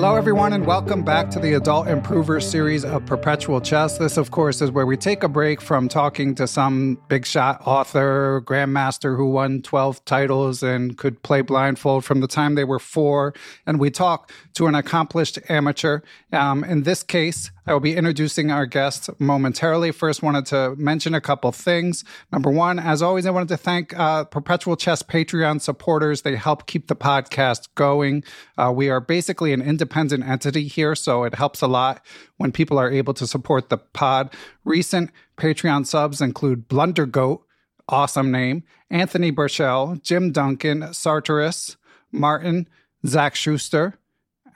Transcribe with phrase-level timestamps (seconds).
[0.00, 3.98] Hello, everyone, and welcome back to the Adult Improver series of Perpetual Chess.
[3.98, 7.60] This, of course, is where we take a break from talking to some big shot
[7.66, 12.78] author, grandmaster who won 12 titles and could play blindfold from the time they were
[12.78, 13.34] four,
[13.66, 16.00] and we talk to an accomplished amateur.
[16.34, 19.90] Um, in this case, I will be introducing our guest momentarily.
[19.90, 22.04] First, wanted to mention a couple things.
[22.30, 26.20] Number one, as always, I wanted to thank uh, Perpetual Chess Patreon supporters.
[26.20, 28.22] They help keep the podcast going.
[28.58, 32.04] Uh, we are basically an independent entity here, so it helps a lot
[32.36, 34.30] when people are able to support the pod.
[34.64, 37.40] Recent Patreon subs include Blundergoat,
[37.88, 41.76] awesome name, Anthony Burchell, Jim Duncan, Sartoris,
[42.12, 42.68] Martin,
[43.06, 43.96] Zach Schuster,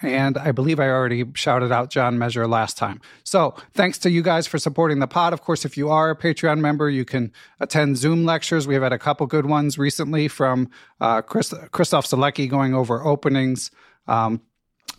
[0.03, 3.01] and I believe I already shouted out John Measure last time.
[3.23, 5.33] So thanks to you guys for supporting the pod.
[5.33, 8.67] Of course, if you are a Patreon member, you can attend Zoom lectures.
[8.67, 13.05] We have had a couple good ones recently from uh, Chris, Christof Sielecki going over
[13.05, 13.71] openings.
[14.07, 14.43] Um,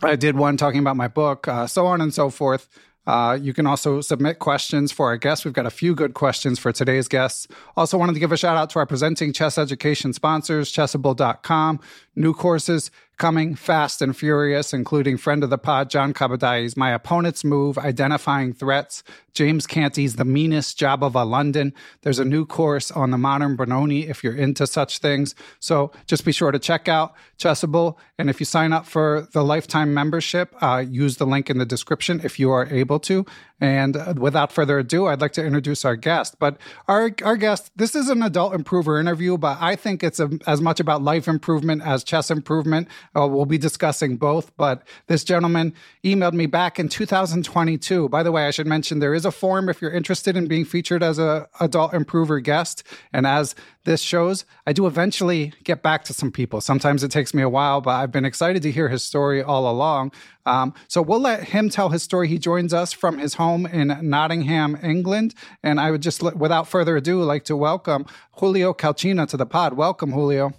[0.01, 2.67] I did one talking about my book, uh, so on and so forth.
[3.07, 5.45] Uh, you can also submit questions for our guests.
[5.45, 7.47] We've got a few good questions for today's guests.
[7.77, 11.79] Also, wanted to give a shout out to our presenting chess education sponsors, chessable.com.
[12.15, 17.43] New courses coming fast and furious, including friend of the pod, John Kabadai's My Opponent's
[17.43, 19.03] Move, Identifying Threats,
[19.33, 21.73] James Canty's The Meanest Jobava London.
[22.01, 25.35] There's a new course on the modern Benoni if you're into such things.
[25.59, 27.97] So just be sure to check out Chessable.
[28.17, 31.65] And if you sign up for the lifetime membership, uh, use the link in the
[31.65, 33.25] description if you are able to.
[33.59, 36.37] And uh, without further ado, I'd like to introduce our guest.
[36.39, 40.29] But our, our guest, this is an adult improver interview, but I think it's a,
[40.47, 42.87] as much about life improvement as chess improvement.
[43.15, 44.55] Uh, we'll be discussing both.
[44.57, 48.09] But this gentleman emailed me back in 2022.
[48.09, 50.65] By the way, I should mention there is a form if you're interested in being
[50.65, 52.83] featured as a adult improver guest.
[53.13, 53.55] And as
[53.85, 56.59] this shows, I do eventually get back to some people.
[56.59, 59.69] Sometimes it takes me a while, but I've been excited to hear his story all
[59.69, 60.11] along.
[60.45, 62.27] Um, so we'll let him tell his story.
[62.27, 65.33] He joins us from his home in Nottingham, England.
[65.63, 69.73] And I would just, without further ado, like to welcome Julio Calcina to the pod.
[69.73, 70.53] Welcome, Julio.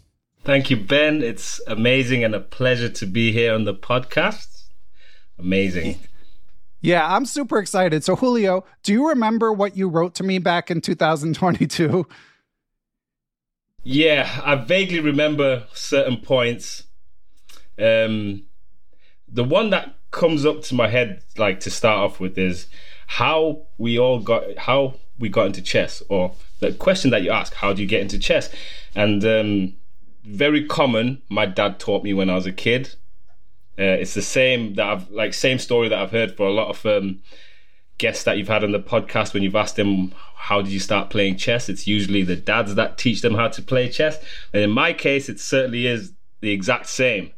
[0.47, 1.25] Thank you, Ben.
[1.25, 4.67] It's amazing and a pleasure to be here on the podcast.
[5.41, 5.99] Amazing.
[6.81, 8.05] Yeah, I'm super excited.
[8.05, 12.07] So, Julio, do you remember what you wrote to me back in 2022?
[13.83, 16.85] Yeah, I vaguely remember certain points.
[17.77, 18.45] Um,
[19.27, 22.69] the one that comes up to my head, like to start off with, is
[23.09, 27.53] how we all got how we got into chess, or the question that you ask,
[27.53, 28.49] how do you get into chess?
[28.95, 29.75] And um,
[30.27, 31.23] very common.
[31.29, 32.95] My dad taught me when I was a kid.
[33.79, 36.69] Uh, it's the same that I've like same story that I've heard for a lot
[36.69, 37.21] of um,
[37.99, 41.11] guests that you've had on the podcast when you've asked them how did you start
[41.11, 41.69] playing chess.
[41.69, 44.19] It's usually the dads that teach them how to play chess,
[44.53, 47.33] and in my case, it certainly is the exact same.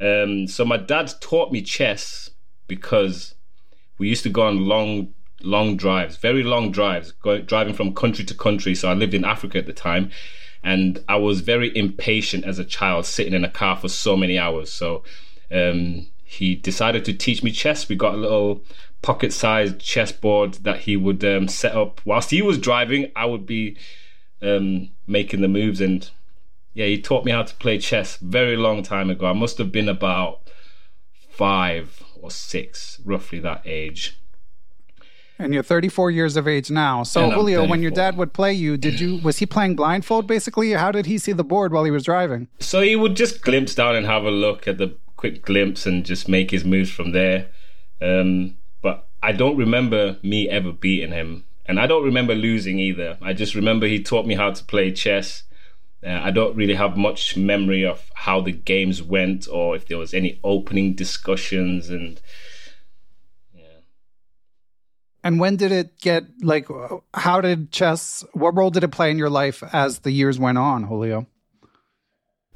[0.00, 2.30] Um, so my dad taught me chess
[2.66, 3.34] because
[3.98, 8.24] we used to go on long, long drives, very long drives, going driving from country
[8.24, 8.74] to country.
[8.74, 10.10] So I lived in Africa at the time,
[10.62, 14.38] and I was very impatient as a child, sitting in a car for so many
[14.38, 14.70] hours.
[14.70, 15.02] So
[15.50, 17.88] um, he decided to teach me chess.
[17.88, 18.62] We got a little
[19.02, 23.10] pocket-sized chessboard that he would um, set up whilst he was driving.
[23.16, 23.76] I would be
[24.42, 26.08] um, making the moves and
[26.72, 29.26] yeah, he taught me how to play chess very long time ago.
[29.26, 30.40] I must have been about
[31.30, 34.19] five or six, roughly that age.
[35.40, 37.02] And you're 34 years of age now.
[37.02, 40.72] So Julio, when your dad would play you, did you was he playing blindfold basically?
[40.72, 42.48] How did he see the board while he was driving?
[42.58, 46.04] So he would just glimpse down and have a look at the quick glimpse and
[46.04, 47.48] just make his moves from there.
[48.02, 53.18] Um, but I don't remember me ever beating him, and I don't remember losing either.
[53.22, 55.44] I just remember he taught me how to play chess.
[56.04, 59.98] Uh, I don't really have much memory of how the games went or if there
[59.98, 62.20] was any opening discussions and
[65.22, 66.68] and when did it get like
[67.14, 70.58] how did chess what role did it play in your life as the years went
[70.58, 71.26] on, Julio?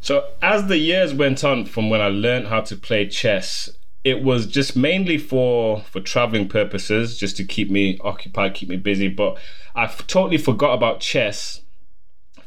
[0.01, 3.71] So as the years went on from when I learned how to play chess,
[4.03, 8.77] it was just mainly for for traveling purposes, just to keep me occupied, keep me
[8.77, 9.09] busy.
[9.09, 9.39] But
[9.75, 11.63] I totally forgot about chess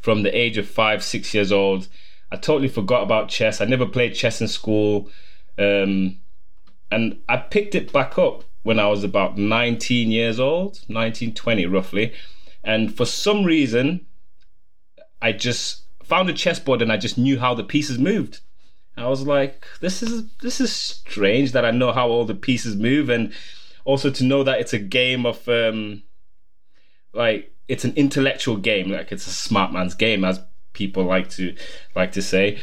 [0.01, 1.87] from the age of five, six years old.
[2.31, 3.61] I totally forgot about chess.
[3.61, 5.09] I never played chess in school,
[5.57, 6.19] um,
[6.91, 11.65] and I picked it back up when I was about 19 years old, 19, 20
[11.67, 12.13] roughly.
[12.65, 14.05] And for some reason,
[15.21, 18.41] I just found a chessboard and I just knew how the pieces moved.
[18.97, 22.75] I was like, this is this is strange that I know how all the pieces
[22.75, 23.31] move, and
[23.85, 26.03] also to know that it's a game of um,
[27.13, 30.41] like it's an intellectual game, like it's a smart man's game, as
[30.73, 31.55] people like to
[31.95, 32.59] like to say.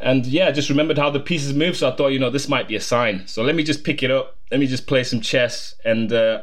[0.00, 2.48] And yeah, I just remembered how the pieces move, so I thought, you know, this
[2.48, 3.26] might be a sign.
[3.26, 4.38] So let me just pick it up.
[4.50, 5.74] Let me just play some chess.
[5.84, 6.42] And uh,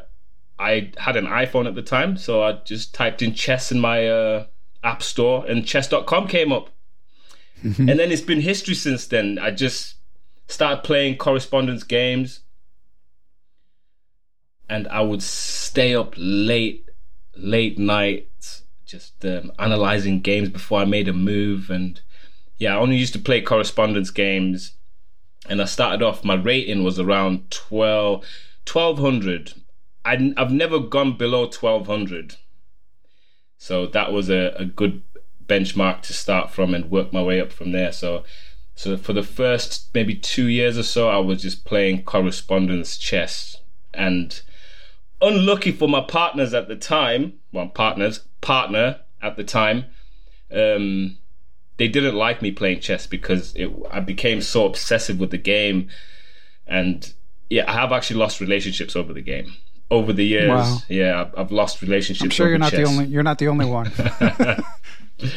[0.60, 4.08] I had an iPhone at the time, so I just typed in chess in my
[4.08, 4.46] uh,
[4.84, 6.70] app store, and chess.com came up.
[7.64, 7.90] Mm-hmm.
[7.90, 9.40] And then it's been history since then.
[9.40, 9.96] I just
[10.48, 12.42] started playing correspondence games
[14.70, 16.90] and I would stay up late,
[17.36, 21.70] late nights, just um, analyzing games before I made a move.
[21.70, 22.00] And
[22.58, 24.74] yeah, I only used to play correspondence games.
[25.50, 28.26] And I started off, my rating was around 12,
[28.72, 29.54] 1200.
[30.04, 32.36] I, I've never gone below 1200.
[33.58, 35.04] So that was a, a good
[35.46, 37.92] benchmark to start from and work my way up from there.
[37.92, 38.24] So,
[38.76, 43.58] so for the first maybe two years or so, I was just playing correspondence chess,
[43.94, 44.42] and
[45.22, 49.86] unlucky for my partners at the time, well, partners, partner at the time,
[50.52, 51.18] um,
[51.78, 55.90] they didn't like me playing chess because it, I became so obsessive with the game,
[56.66, 57.14] and
[57.50, 59.54] yeah, I have actually lost relationships over the game
[59.90, 60.50] over the years.
[60.50, 60.78] Wow.
[60.90, 62.26] Yeah, I've, lost relationships.
[62.26, 62.88] I'm sure you're not chess.
[62.88, 63.06] the only.
[63.06, 63.92] You're not the only one.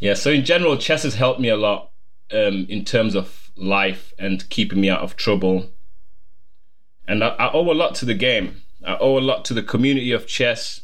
[0.00, 1.90] yeah, so in general, chess has helped me a lot
[2.32, 5.70] um, in terms of life and keeping me out of trouble.
[7.08, 8.62] And I, I owe a lot to the game.
[8.84, 10.82] I owe a lot to the community of chess.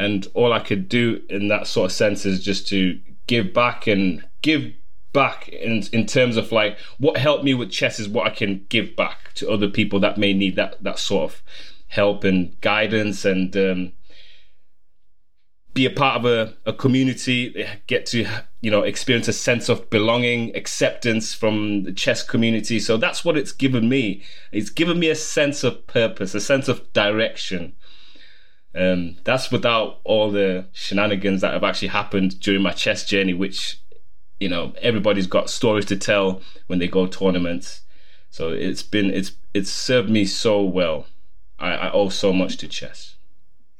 [0.00, 3.86] And all I could do in that sort of sense is just to give back
[3.86, 4.72] and give
[5.12, 8.64] back in in terms of like what helped me with chess is what I can
[8.68, 11.42] give back to other people that may need that that sort of
[11.88, 13.92] help and guidance and um,
[15.72, 18.26] be a part of a, a community, get to
[18.60, 22.80] you know experience a sense of belonging, acceptance from the chess community.
[22.80, 24.22] So that's what it's given me.
[24.52, 27.74] It's given me a sense of purpose, a sense of direction.
[28.74, 33.80] Um, that's without all the shenanigans that have actually happened during my chess journey, which
[34.38, 37.80] you know everybody's got stories to tell when they go tournaments.
[38.30, 41.06] So it's been it's it's served me so well.
[41.58, 43.16] I, I owe so much to chess.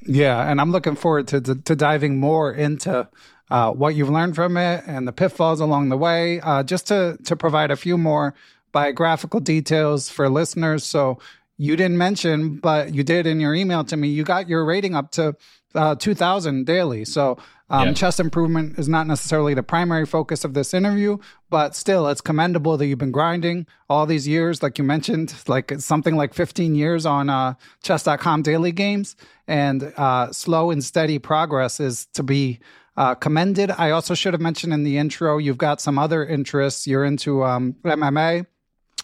[0.02, 3.09] Yeah, and I'm looking forward to to, to diving more into
[3.50, 6.40] uh, what you've learned from it and the pitfalls along the way.
[6.40, 8.35] Uh, just to to provide a few more
[8.73, 10.85] biographical details for listeners.
[10.85, 11.18] So
[11.61, 14.09] you didn't mention, but you did in your email to me.
[14.09, 15.37] You got your rating up to
[15.75, 17.05] uh, 2,000 daily.
[17.05, 17.37] So
[17.69, 17.93] um, yeah.
[17.93, 21.19] Chess improvement is not necessarily the primary focus of this interview,
[21.50, 25.71] but still, it's commendable that you've been grinding all these years, like you mentioned, like
[25.81, 27.52] something like 15 years on uh,
[27.83, 29.14] chess.com daily games.
[29.47, 32.59] And uh, slow and steady progress is to be
[32.97, 33.71] uh, commended.
[33.71, 36.87] I also should have mentioned in the intro, you've got some other interests.
[36.87, 38.47] You're into um, MMA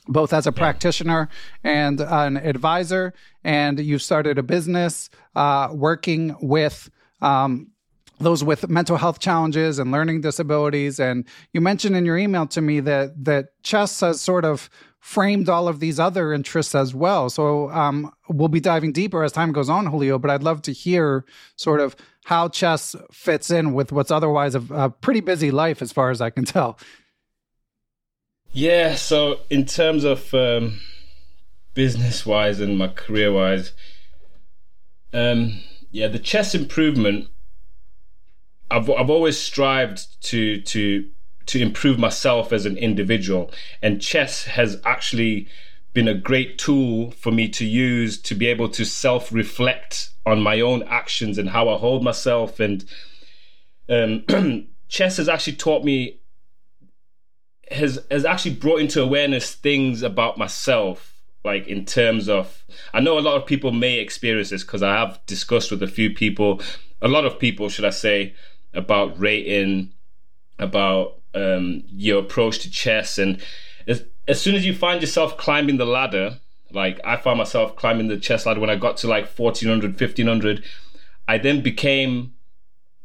[0.08, 1.28] both as a practitioner
[1.64, 3.12] and an advisor,
[3.44, 7.70] and you've started a business uh, working with um,
[8.18, 10.98] those with mental health challenges and learning disabilities.
[10.98, 14.70] And you mentioned in your email to me that that chess has sort of
[15.00, 17.30] framed all of these other interests as well.
[17.30, 20.18] So um, we'll be diving deeper as time goes on, Julio.
[20.18, 21.24] But I'd love to hear
[21.56, 21.94] sort of
[22.24, 26.20] how chess fits in with what's otherwise a, a pretty busy life, as far as
[26.20, 26.78] I can tell.
[28.56, 28.94] Yeah.
[28.94, 30.80] So in terms of um,
[31.74, 33.72] business wise and my career wise,
[35.12, 35.60] um,
[35.90, 37.28] yeah, the chess improvement
[38.70, 41.06] I've I've always strived to to
[41.46, 43.50] to improve myself as an individual,
[43.82, 45.48] and chess has actually
[45.92, 50.40] been a great tool for me to use to be able to self reflect on
[50.40, 52.58] my own actions and how I hold myself.
[52.58, 52.86] And
[53.90, 54.24] um,
[54.88, 56.20] chess has actually taught me,
[57.70, 61.12] has, has actually brought into awareness things about myself.
[61.44, 64.94] Like in terms of, I know a lot of people may experience this because I
[64.96, 66.60] have discussed with a few people,
[67.00, 68.34] a lot of people, should I say,
[68.74, 69.92] about rating,
[70.58, 73.40] about um, your approach to chess, and
[73.86, 76.38] as as soon as you find yourself climbing the ladder,
[76.72, 80.64] like I found myself climbing the chess ladder when I got to like 1400, 1500,
[81.28, 82.34] I then became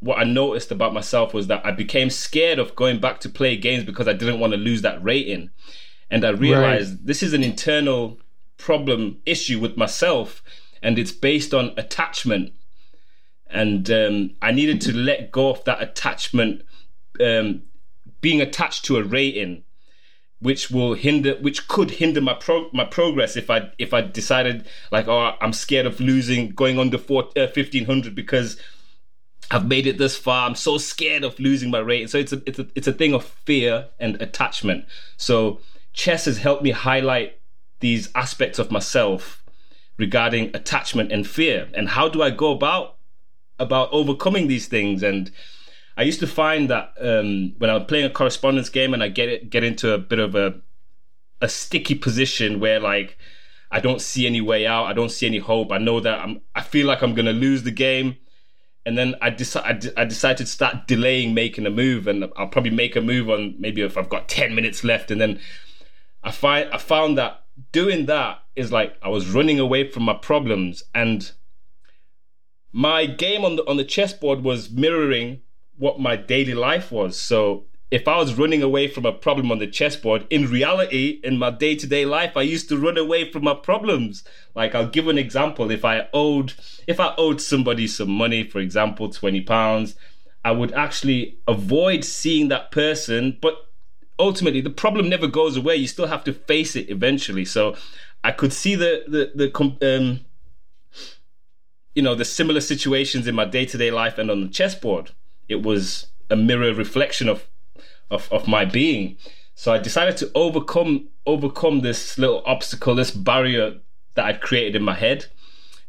[0.01, 3.55] what I noticed about myself was that I became scared of going back to play
[3.55, 5.51] games because I didn't want to lose that rating.
[6.10, 7.05] And I realized right.
[7.05, 8.20] this is an internal
[8.58, 10.43] problem issue with myself
[10.81, 12.51] and it's based on attachment.
[13.48, 16.63] And um, I needed to let go of that attachment,
[17.20, 17.62] um,
[18.22, 19.63] being attached to a rating
[20.39, 24.65] which will hinder which could hinder my pro my progress if i if i decided
[24.91, 28.58] like oh i'm scared of losing going under four, uh, 1500 because
[29.51, 30.48] i've made it this far.
[30.48, 32.08] I'm so scared of losing my rating.
[32.08, 34.86] So it's a it's a it's a thing of fear and attachment.
[35.17, 35.60] So
[35.93, 37.39] chess has helped me highlight
[37.81, 39.43] these aspects of myself
[39.98, 41.67] regarding attachment and fear.
[41.74, 42.98] And how do i go about
[43.60, 45.03] about overcoming these things?
[45.03, 45.31] And
[45.98, 49.29] I used to find that um, when I'm playing a correspondence game and I get
[49.29, 50.62] it, get into a bit of a
[51.41, 53.17] a sticky position where like
[53.72, 55.72] I don't see any way out, I don't see any hope.
[55.72, 58.17] I know that I'm I feel like I'm gonna lose the game,
[58.85, 62.71] and then I decide I, decide to start delaying making a move, and I'll probably
[62.71, 65.39] make a move on maybe if I've got ten minutes left, and then
[66.23, 70.13] I find I found that doing that is like I was running away from my
[70.13, 71.31] problems and
[72.71, 75.41] my game on the on the chessboard was mirroring
[75.77, 77.19] what my daily life was.
[77.19, 81.38] So if I was running away from a problem on the chessboard, in reality, in
[81.38, 84.24] my day to day life, I used to run away from my problems.
[84.55, 85.69] Like I'll give an example.
[85.69, 86.53] If I owed,
[86.88, 89.95] if I owed somebody some money, for example, 20 pounds,
[90.45, 93.38] I would actually avoid seeing that person.
[93.41, 93.55] But
[94.17, 95.75] ultimately, the problem never goes away.
[95.75, 97.43] You still have to face it eventually.
[97.43, 97.75] So
[98.24, 100.21] I could see the, the, the, um,
[101.93, 105.12] you know, the similar situations in my day to day life and on the chessboard
[105.50, 107.45] it was a mirror reflection of,
[108.12, 109.18] of, of my being.
[109.56, 113.75] So I decided to overcome overcome this little obstacle, this barrier
[114.15, 115.25] that I'd created in my head,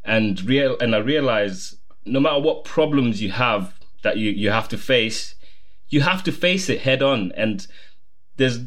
[0.04, 4.68] and real and I realized no matter what problems you have that you, you have
[4.68, 5.34] to face,
[5.88, 7.32] you have to face it head on.
[7.32, 7.66] And
[8.36, 8.60] there's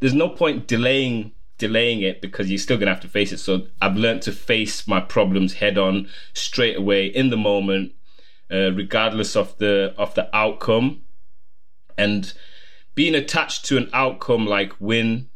[0.00, 3.38] there's no point delaying delaying it because you're still gonna have to face it.
[3.38, 7.92] So I've learned to face my problems head on straight away in the moment
[8.50, 11.02] uh, regardless of the of the outcome,
[11.96, 12.32] and
[12.98, 15.28] being attached to an outcome like win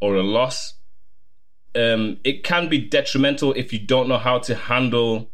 [0.00, 0.76] or a loss,
[1.74, 5.30] um, it can be detrimental if you don't know how to handle.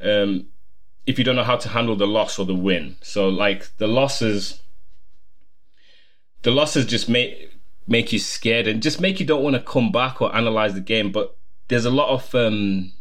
[0.00, 0.46] Um,
[1.06, 3.88] if you don't know how to handle the loss or the win, so like the
[3.88, 4.62] losses,
[6.42, 7.52] the losses just make
[7.88, 10.80] make you scared and just make you don't want to come back or analyze the
[10.80, 11.10] game.
[11.10, 11.36] But
[11.66, 12.92] there's a lot of um,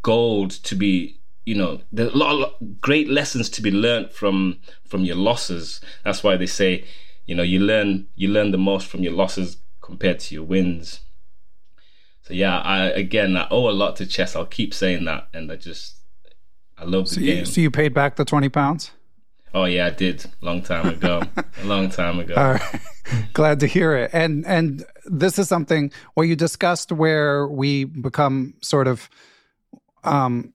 [0.00, 4.58] gold to be you know there's a lot, of great lessons to be learned from
[4.84, 5.80] from your losses.
[6.04, 6.84] That's why they say
[7.26, 11.00] you know you learn you learn the most from your losses compared to your wins.
[12.22, 14.34] So yeah i again i owe a lot to chess.
[14.34, 15.96] I'll keep saying that and i just
[16.78, 17.44] i love the so game.
[17.44, 18.92] so you paid back the 20 pounds?
[19.52, 20.24] Oh yeah i did.
[20.40, 21.22] Long time ago.
[21.62, 22.34] A long time ago.
[22.34, 22.80] All right.
[23.34, 24.10] glad to hear it.
[24.14, 29.10] And and this is something what you discussed where we become sort of
[30.04, 30.53] um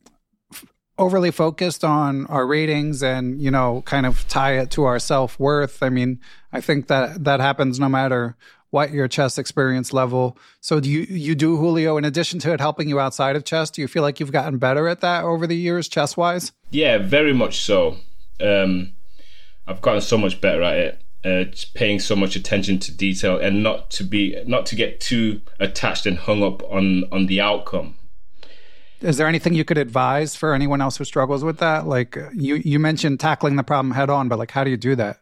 [0.99, 5.81] overly focused on our ratings and you know kind of tie it to our self-worth.
[5.81, 6.19] I mean
[6.51, 8.35] i think that that happens no matter
[8.71, 10.37] what your chess experience level.
[10.61, 13.71] So do you you do julio in addition to it helping you outside of chess
[13.71, 16.97] do you feel like you've gotten better at that over the years chess wise yeah
[16.97, 17.95] very much so.
[18.41, 18.91] Um,
[19.67, 21.01] i've gotten so much better at it.
[21.25, 25.41] Uh, paying so much attention to detail and not to be not to get too
[25.59, 27.95] attached and hung up on on the outcome
[29.01, 31.87] is there anything you could advise for anyone else who struggles with that?
[31.87, 34.95] Like you, you mentioned tackling the problem head on, but like, how do you do
[34.95, 35.19] that?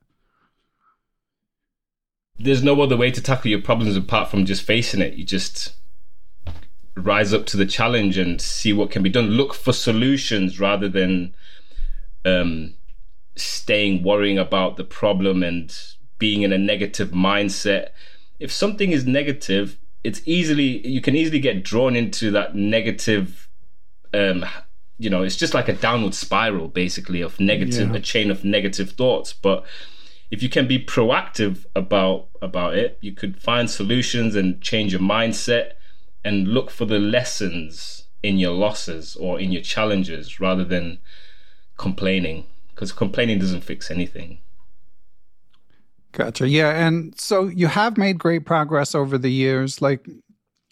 [2.40, 5.14] There's no other way to tackle your problems apart from just facing it.
[5.14, 5.74] You just
[6.96, 9.30] rise up to the challenge and see what can be done.
[9.30, 11.36] Look for solutions rather than
[12.26, 12.74] um,
[13.36, 15.76] staying worrying about the problem and
[16.20, 17.90] being in a negative mindset.
[18.40, 23.47] If something is negative, it's easily you can easily get drawn into that negative
[24.14, 24.46] um,
[24.98, 27.96] you know, it's just like a downward spiral, basically, of negative, yeah.
[27.96, 29.34] a chain of negative thoughts.
[29.34, 29.66] But
[30.32, 35.02] if you can be proactive about about it, you could find solutions and change your
[35.02, 35.74] mindset,
[36.24, 41.00] and look for the lessons in your losses or in your challenges rather than
[41.78, 44.40] complaining because complaining doesn't fix anything.
[46.12, 46.48] Gotcha.
[46.48, 46.70] Yeah.
[46.70, 49.82] And so you have made great progress over the years.
[49.82, 50.08] Like,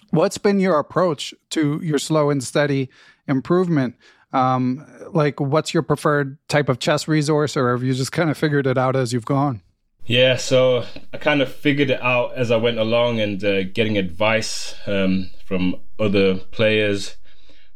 [0.10, 2.90] what's been your approach to your slow and steady
[3.28, 3.96] improvement?
[4.34, 8.38] Um, like, what's your preferred type of chess resource, or have you just kind of
[8.38, 9.62] figured it out as you've gone?
[10.06, 13.98] Yeah, so I kind of figured it out as I went along and uh, getting
[13.98, 17.18] advice um, from other players.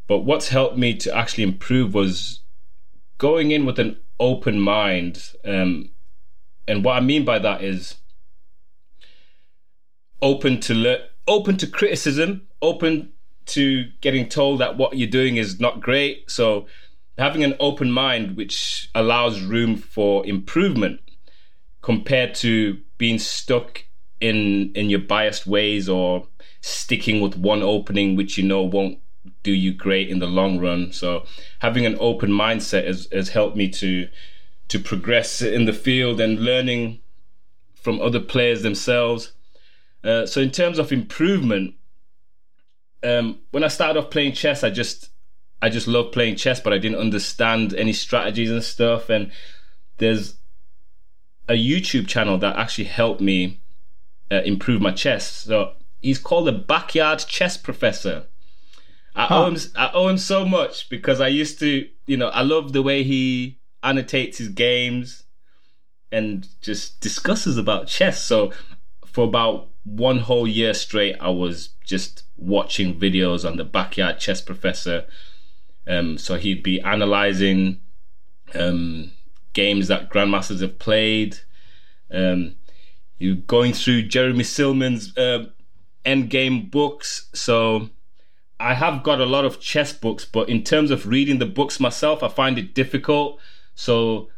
[0.08, 2.42] But what's helped me to actually improve was
[3.18, 5.32] going in with an open mind.
[5.44, 5.92] Um,
[6.68, 7.96] and what I mean by that is
[10.22, 13.14] open to le- open to criticism, open
[13.50, 16.30] to getting told that what you're doing is not great.
[16.30, 16.68] So
[17.18, 21.02] having an open mind which allows room for improvement
[21.82, 23.86] compared to being stuck
[24.20, 26.28] in in your biased ways or
[26.62, 29.00] sticking with one opening which you know won't
[29.44, 30.92] do you great in the long run.
[30.92, 31.26] So
[31.60, 34.08] having an open mindset has, has helped me to
[34.70, 37.00] to progress in the field and learning
[37.74, 39.34] from other players themselves.
[40.04, 41.74] Uh, so in terms of improvement,
[43.04, 45.10] um, when I started off playing chess, I just
[45.62, 49.10] I just loved playing chess, but I didn't understand any strategies and stuff.
[49.10, 49.32] And
[49.98, 50.36] there's
[51.48, 53.62] a YouTube channel that actually helped me
[54.32, 55.30] uh, improve my chess.
[55.30, 58.26] So he's called the Backyard Chess Professor.
[59.16, 59.44] I huh.
[59.44, 62.74] owe him I owe him so much because I used to, you know, I love
[62.74, 65.24] the way he annotates his games
[66.12, 68.24] and just discusses about chess.
[68.24, 68.52] So
[69.06, 74.42] for about one whole year straight, I was just watching videos on the Backyard Chess
[74.42, 75.06] Professor.
[75.88, 77.82] Um, so he'd be analyzing
[78.56, 79.12] um,
[79.54, 81.38] games that grandmasters have played.
[82.12, 82.56] Um,
[83.18, 85.46] you going through Jeremy Silman's uh,
[86.06, 87.30] endgame books.
[87.34, 87.90] So
[88.60, 91.80] I have got a lot of chess books, but in terms of reading the books
[91.80, 93.40] myself, I find it difficult.
[93.76, 94.30] So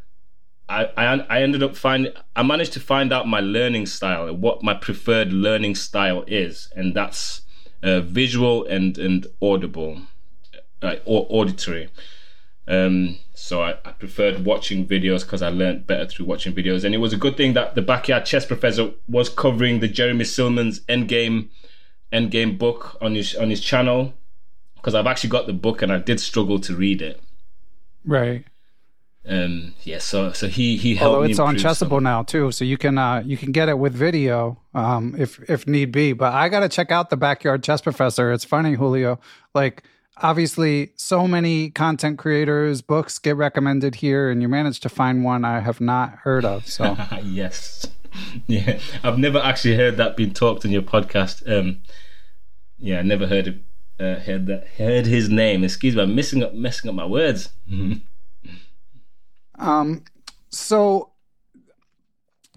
[0.67, 4.63] I, I, I ended up finding I managed to find out my learning style, what
[4.63, 7.41] my preferred learning style is, and that's
[7.83, 10.01] uh, visual and and audible,
[10.81, 11.89] uh, or auditory.
[12.67, 16.83] Um, so I, I, preferred watching videos because I learned better through watching videos.
[16.83, 20.25] And it was a good thing that the backyard chess professor was covering the Jeremy
[20.25, 21.49] Silman's Endgame
[22.13, 24.13] Endgame book on his on his channel
[24.75, 27.21] because I've actually got the book and I did struggle to read it.
[28.05, 28.45] Right.
[29.27, 29.75] Um.
[29.83, 29.99] Yeah.
[29.99, 31.15] So so he he helped.
[31.15, 32.03] Although it's on Chessable some.
[32.03, 35.67] now too, so you can uh you can get it with video um if if
[35.67, 36.13] need be.
[36.13, 38.31] But I got to check out the backyard chess professor.
[38.31, 39.19] It's funny, Julio.
[39.53, 39.83] Like
[40.17, 45.45] obviously so many content creators books get recommended here and you managed to find one
[45.45, 47.87] i have not heard of so yes
[48.47, 51.81] yeah i've never actually heard that being talked on your podcast um
[52.77, 53.55] yeah I never heard it
[53.99, 57.49] uh, heard that heard his name excuse me i'm messing up messing up my words
[59.61, 60.03] um
[60.49, 61.11] so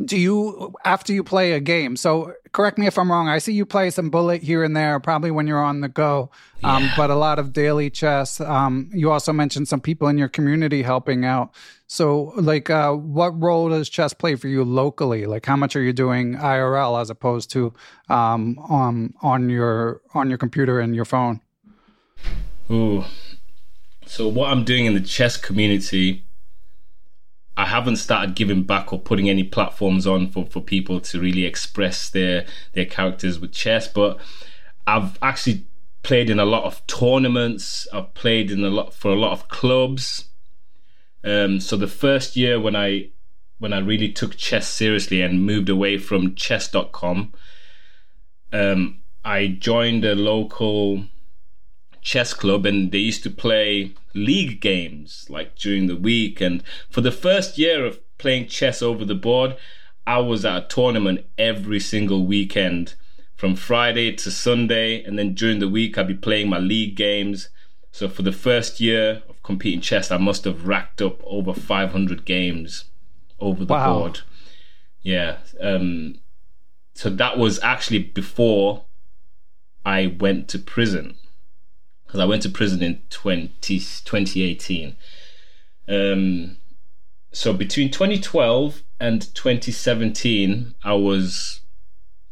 [0.05, 3.53] do you after you play a game so correct me if i'm wrong i see
[3.53, 6.31] you play some bullet here and there probably when you're on the go
[6.65, 6.95] um, yeah.
[6.97, 10.83] but a lot of daily chess um, you also mentioned some people in your community
[10.83, 11.55] helping out
[11.87, 15.83] so like uh, what role does chess play for you locally like how much are
[15.83, 17.73] you doing irl as opposed to
[18.09, 21.41] um, on on your on your computer and your phone
[22.69, 23.05] Ooh.
[24.07, 26.24] so what i'm doing in the chess community
[27.57, 31.45] I haven't started giving back or putting any platforms on for, for people to really
[31.45, 34.19] express their their characters with chess, but
[34.87, 35.67] I've actually
[36.03, 37.89] played in a lot of tournaments.
[37.93, 40.27] I've played in a lot for a lot of clubs.
[41.23, 43.11] Um, so the first year when I
[43.59, 47.33] when I really took chess seriously and moved away from chess.com,
[48.53, 51.05] um, I joined a local
[52.05, 56.41] chess club and they used to play league games like during the week.
[56.41, 59.57] And for the first year of playing chess over the board,
[60.07, 62.95] I was at a tournament every single weekend
[63.35, 65.03] from Friday to Sunday.
[65.03, 67.49] And then during the week, I'd be playing my league games.
[67.91, 72.27] So for the first year of competing chess, I must have racked up over 500
[72.27, 72.85] games
[73.41, 73.99] over the wow.
[73.99, 74.21] board.
[75.01, 75.39] Yeah.
[75.59, 76.17] Um,
[76.93, 78.85] so that was actually before
[79.87, 81.17] I went to prison
[82.15, 84.95] because I went to prison in 20, 2018.
[85.89, 86.57] Um,
[87.33, 91.63] so between 2012 and 2017, I was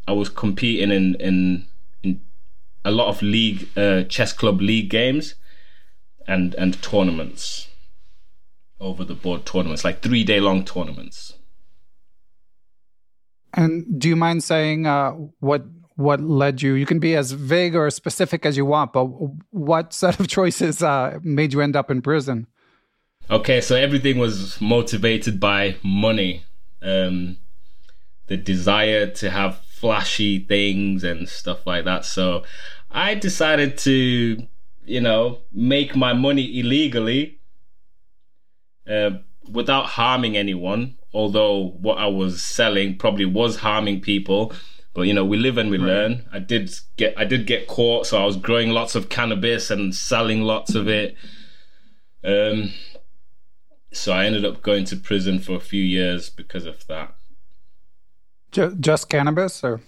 [0.07, 1.66] I was competing in in,
[2.05, 2.21] in
[2.85, 5.35] a lot of league uh, chess club league games
[6.29, 7.66] and and tournaments
[8.79, 11.33] over the board tournaments, like three day long tournaments.
[13.53, 15.64] And do you mind saying uh, what
[15.96, 16.74] what led you?
[16.74, 19.05] You can be as vague or specific as you want, but
[19.50, 22.46] what set of choices uh, made you end up in prison?
[23.31, 26.42] Okay, so everything was motivated by money,
[26.83, 27.37] um,
[28.26, 32.05] the desire to have flashy things and stuff like that.
[32.05, 32.44] So
[32.90, 34.46] I decided to,
[34.85, 37.40] you know, make my money illegally
[38.88, 39.11] uh,
[39.50, 40.96] without harming anyone.
[41.14, 44.52] Although what I was selling probably was harming people,
[44.94, 45.87] but you know, we live and we right.
[45.87, 46.28] learn.
[46.33, 49.94] I did get I did get caught, so I was growing lots of cannabis and
[49.94, 51.16] selling lots of it.
[52.24, 52.72] Um,
[53.92, 57.14] so I ended up going to prison for a few years because of that.
[58.81, 59.81] Just cannabis, or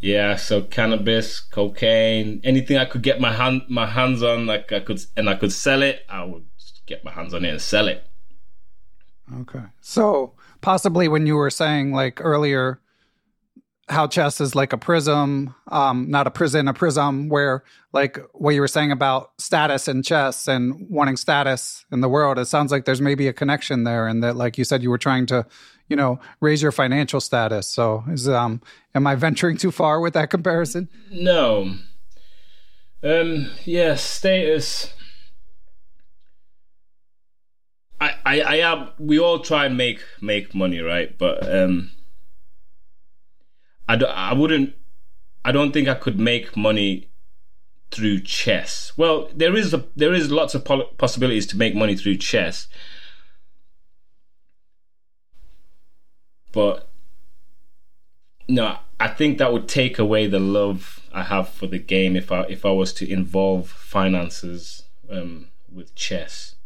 [0.00, 4.80] yeah, so cannabis, cocaine, anything I could get my hand my hands on, like I
[4.80, 6.04] could, and I could sell it.
[6.10, 6.44] I would
[6.84, 8.06] get my hands on it and sell it.
[9.34, 12.80] Okay, so possibly when you were saying like earlier
[13.88, 18.54] how chess is like a prism, um, not a prison, a prism, where like what
[18.54, 22.72] you were saying about status in chess and wanting status in the world, it sounds
[22.72, 25.46] like there's maybe a connection there, and that like you said, you were trying to,
[25.88, 27.66] you know, raise your financial status.
[27.66, 28.62] So is um,
[28.94, 30.88] am I venturing too far with that comparison?
[31.10, 31.74] No.
[33.02, 33.50] Um.
[33.64, 33.96] Yeah.
[33.96, 34.94] Status.
[38.00, 38.88] I, I, I am.
[38.98, 41.16] We all try and make make money, right?
[41.16, 41.90] But um
[43.88, 44.74] I, I wouldn't.
[45.44, 47.10] I don't think I could make money
[47.90, 48.92] through chess.
[48.96, 50.64] Well, there is a, there is lots of
[50.98, 52.66] possibilities to make money through chess,
[56.52, 56.88] but
[58.48, 62.32] no, I think that would take away the love I have for the game if
[62.32, 66.56] I if I was to involve finances um, with chess.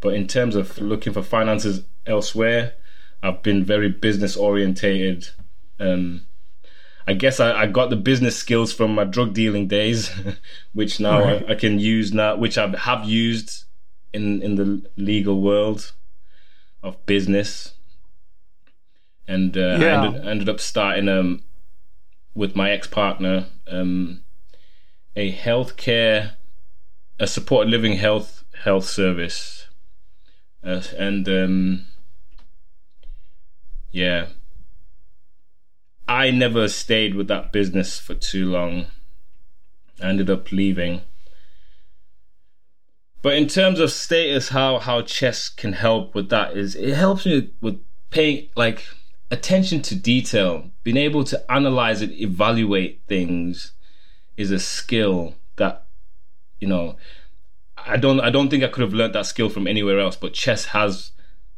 [0.00, 2.74] But in terms of looking for finances elsewhere,
[3.22, 5.28] I've been very business orientated.
[5.78, 6.26] Um,
[7.06, 10.10] I guess I, I, got the business skills from my drug dealing days,
[10.72, 11.44] which now right.
[11.48, 13.64] I, I, can use now, which I have used
[14.12, 15.92] in in the legal world
[16.82, 17.74] of business,
[19.26, 20.00] and uh, yeah.
[20.00, 21.42] I ended, ended, up starting um
[22.34, 24.22] with my ex partner um
[25.16, 26.32] a healthcare,
[27.18, 29.66] a supported living health health service,
[30.62, 31.86] uh, and um
[33.90, 34.26] yeah
[36.12, 38.84] I never stayed with that business for too long.
[39.98, 41.00] I ended up leaving.
[43.22, 47.24] But in terms of status, how how chess can help with that is it helps
[47.24, 48.84] me with paying like
[49.30, 53.72] attention to detail, being able to analyze and evaluate things
[54.36, 55.86] is a skill that
[56.60, 56.96] you know
[57.78, 60.34] I don't I don't think I could have learned that skill from anywhere else, but
[60.34, 61.12] chess has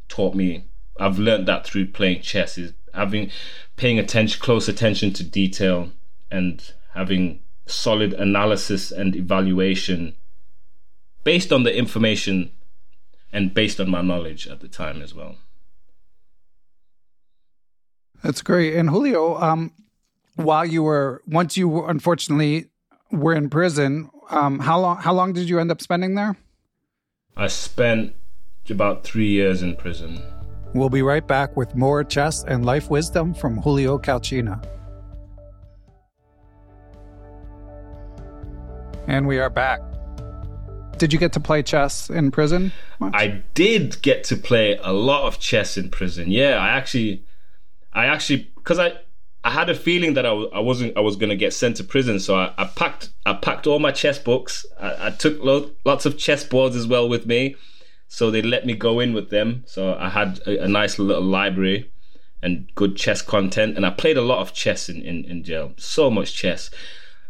[0.07, 0.69] taught me.
[0.97, 3.31] I've learned that through playing chess is having
[3.75, 5.91] paying attention close attention to detail
[6.31, 10.15] and having solid analysis and evaluation
[11.23, 12.51] based on the information
[13.33, 15.35] and based on my knowledge at the time as well.
[18.23, 18.75] That's great.
[18.75, 19.71] And Julio, um,
[20.35, 22.69] while you were once you were, unfortunately
[23.11, 26.35] were in prison, um, how long how long did you end up spending there?
[27.37, 28.15] I spent
[28.69, 30.23] about three years in prison.
[30.75, 34.61] We'll be right back with more chess and life wisdom from Julio Calcina.
[39.07, 39.79] And we are back.
[40.97, 42.73] Did you get to play chess in prison?
[42.99, 43.13] Much?
[43.15, 46.29] I did get to play a lot of chess in prison.
[46.29, 47.23] Yeah, I actually,
[47.93, 48.95] I actually, because I,
[49.45, 52.19] I had a feeling that I wasn't, I was going to get sent to prison.
[52.19, 54.65] So I, I packed, I packed all my chess books.
[54.77, 57.55] I, I took lo- lots of chess boards as well with me
[58.07, 59.63] so they let me go in with them.
[59.67, 61.91] So I had a, a nice little library
[62.41, 65.73] and good chess content, and I played a lot of chess in, in, in jail.
[65.77, 66.69] So much chess.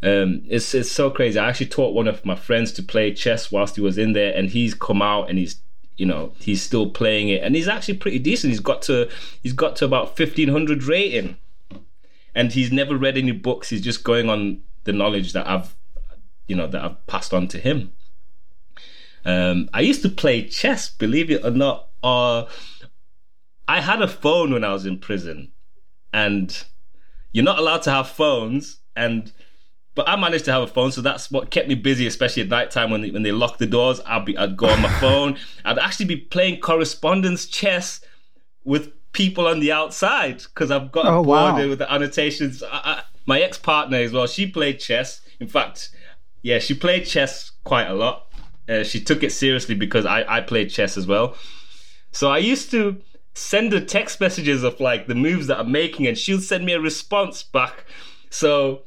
[0.04, 1.40] Um, it's it's so crazy.
[1.40, 4.36] I actually taught one of my friends to play chess whilst he was in there,
[4.36, 5.62] and he's come out and he's
[5.98, 8.52] you know he's still playing it, and he's actually pretty decent.
[8.52, 9.10] He's got to
[9.42, 11.38] he's got to about fifteen hundred rating,
[12.36, 13.70] and he's never read any books.
[13.70, 15.76] He's just going on the knowledge that I've
[16.48, 17.94] you know that I've passed on to him.
[19.26, 21.90] Um, I used to play chess, believe it or not.
[22.04, 22.46] Uh,
[23.68, 25.52] I had a phone when I was in prison,
[26.14, 26.64] and
[27.32, 28.80] you're not allowed to have phones.
[28.96, 29.32] And
[29.96, 32.50] but I managed to have a phone, so that's what kept me busy, especially at
[32.50, 34.00] night time when they, when they lock the doors.
[34.06, 35.38] I'd be I'd go on my phone.
[35.64, 38.02] I'd actually be playing correspondence chess
[38.64, 41.68] with people on the outside because I've got oh, a board wow.
[41.70, 42.62] with the annotations.
[42.62, 44.28] I, I, my ex partner as well.
[44.28, 45.22] She played chess.
[45.40, 45.90] In fact,
[46.44, 48.25] yeah, she played chess quite a lot.
[48.67, 51.36] Uh, she took it seriously because I, I played chess as well.
[52.12, 53.01] So I used to
[53.36, 56.73] send her text messages of like the moves that I'm making, and she'll send me
[56.73, 57.86] a response back.
[58.30, 58.84] So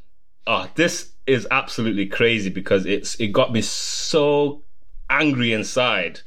[0.47, 4.63] oh, this is absolutely crazy because it's it got me so
[5.11, 6.21] angry inside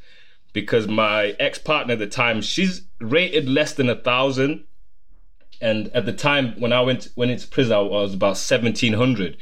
[0.53, 4.63] because my ex partner at the time she's rated less than a thousand,
[5.59, 9.37] and at the time when I went went into prison I was about seventeen hundred,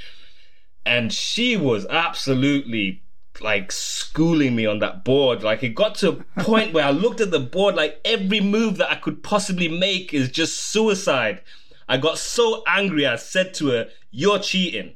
[0.86, 3.04] and she was absolutely
[3.42, 5.44] like schooling me on that board.
[5.44, 8.78] Like it got to a point where I looked at the board like every move
[8.78, 11.42] that I could possibly make is just suicide.
[11.88, 14.96] I got so angry I said to her, You're cheating.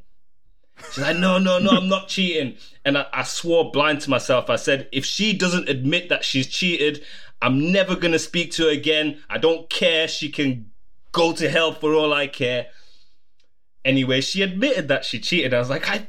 [0.91, 2.57] She's like, No, no, no, I'm not cheating.
[2.85, 4.49] And I, I swore blind to myself.
[4.49, 7.03] I said, If she doesn't admit that she's cheated,
[7.41, 9.21] I'm never gonna speak to her again.
[9.29, 10.07] I don't care.
[10.07, 10.71] She can
[11.11, 12.67] go to hell for all I care.
[13.83, 15.53] Anyway, she admitted that she cheated.
[15.53, 16.07] I was like, I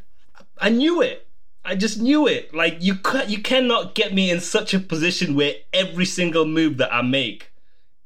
[0.59, 1.27] I knew it.
[1.64, 2.55] I just knew it.
[2.55, 6.77] Like you can you cannot get me in such a position where every single move
[6.79, 7.53] that I make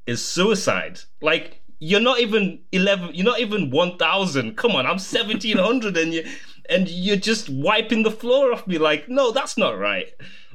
[0.05, 1.01] is suicide.
[1.21, 6.25] Like you're not even 11 you're not even 1000 come on i'm 1700 and you
[6.69, 8.77] and you're just wiping the floor off me.
[8.77, 10.07] Like no that's not right.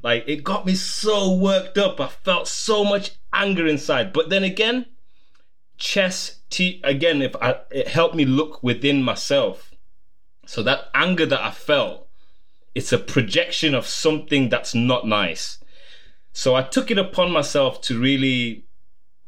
[0.02, 2.00] Like it got me so worked up.
[2.00, 4.12] I felt so much anger inside.
[4.12, 4.86] But then again
[5.76, 9.72] chess t again if I, it helped me look within myself.
[10.46, 12.03] So that anger that i felt
[12.74, 15.58] it's a projection of something that's not nice
[16.32, 18.64] so i took it upon myself to really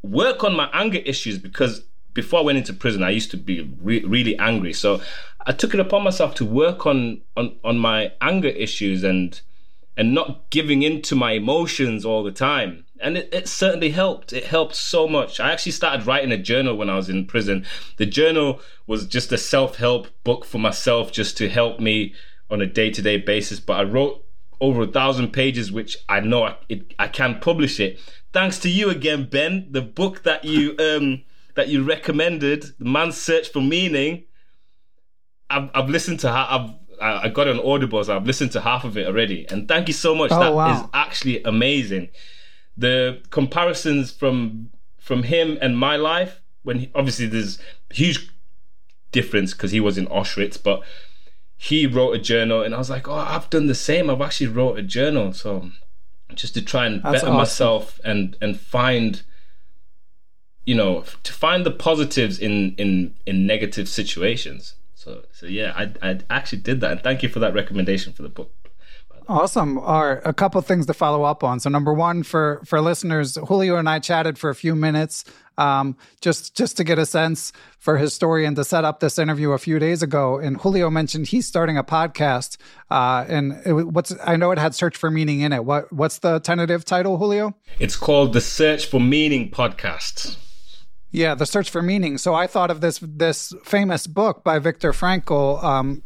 [0.03, 1.83] work on my anger issues because
[2.17, 4.73] before I went into prison, I used to be re- really angry.
[4.73, 5.01] So
[5.47, 9.41] I took it upon myself to work on, on on my anger issues and
[9.97, 12.85] and not giving in to my emotions all the time.
[13.01, 14.33] And it, it certainly helped.
[14.33, 15.39] It helped so much.
[15.39, 17.65] I actually started writing a journal when I was in prison.
[17.99, 22.15] The journal was just a self help book for myself, just to help me
[22.51, 23.61] on a day to day basis.
[23.61, 24.25] But I wrote
[24.61, 28.01] over a thousand pages, which I know I, it, I can publish it.
[28.33, 29.69] Thanks to you again, Ben.
[29.71, 31.23] The book that you um,
[31.55, 34.25] that you recommended, "The Man's Search for Meaning.
[35.49, 38.97] I've, I've listened to I've I got an Audible, so I've listened to half of
[38.97, 39.47] it already.
[39.51, 40.33] And thank you so much.
[40.33, 40.75] Oh, That wow.
[40.75, 42.09] is actually amazing.
[42.77, 47.59] The comparisons from from him and my life, when he, obviously there's
[47.91, 48.29] huge
[49.13, 50.83] difference because he was in Auschwitz, but
[51.57, 54.11] he wrote a journal, and I was like, oh, I've done the same.
[54.11, 55.71] I've actually wrote a journal, so
[56.35, 57.37] just to try and That's better awesome.
[57.37, 59.23] myself and and find
[60.64, 66.11] you know to find the positives in in in negative situations so so yeah i
[66.11, 68.53] i actually did that and thank you for that recommendation for the book
[69.29, 69.79] Awesome.
[69.79, 71.59] Are a couple things to follow up on.
[71.59, 75.25] So number one, for for listeners, Julio and I chatted for a few minutes,
[75.59, 79.19] um, just just to get a sense for his story and to set up this
[79.19, 80.39] interview a few days ago.
[80.39, 82.57] And Julio mentioned he's starting a podcast.
[82.89, 85.65] Uh, and it, what's I know it had "Search for Meaning" in it.
[85.65, 87.57] What what's the tentative title, Julio?
[87.81, 90.37] it's called the search for meaning podcast
[91.11, 92.17] Yeah, the search for meaning.
[92.19, 96.03] So I thought of this this famous book by Viktor Frankl um,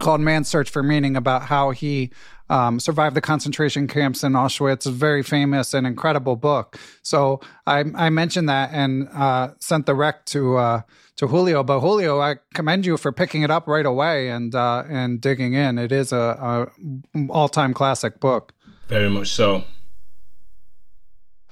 [0.00, 2.10] called "Man's Search for Meaning" about how he
[2.48, 4.86] um, survived the concentration camps in Auschwitz.
[4.86, 6.78] A very famous and incredible book.
[7.02, 10.80] So I, I mentioned that and uh, sent the rec to uh,
[11.16, 11.62] to Julio.
[11.64, 15.54] But Julio, I commend you for picking it up right away and uh, and digging
[15.54, 15.78] in.
[15.78, 16.68] It is a,
[17.14, 18.52] a all time classic book.
[18.88, 19.64] very much so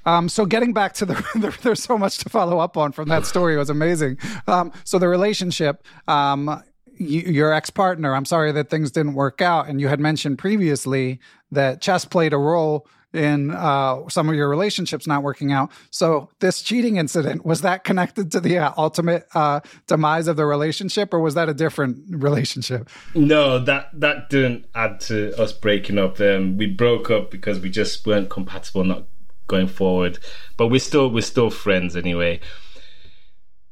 [0.06, 3.08] Um, so getting back to the, there, there's so much to follow up on from
[3.08, 3.54] that story.
[3.54, 4.18] It was amazing.
[4.46, 6.62] Um, so the relationship, um,
[6.96, 8.14] you, your ex partner.
[8.14, 12.32] I'm sorry that things didn't work out, and you had mentioned previously that chess played
[12.32, 15.70] a role in uh, some of your relationships not working out.
[15.90, 20.44] So this cheating incident was that connected to the uh, ultimate uh, demise of the
[20.44, 22.90] relationship, or was that a different relationship?
[23.14, 27.70] no that that didn't add to us breaking up um we broke up because we
[27.70, 29.04] just weren't compatible not
[29.46, 30.18] going forward
[30.56, 32.40] but we're still we're still friends anyway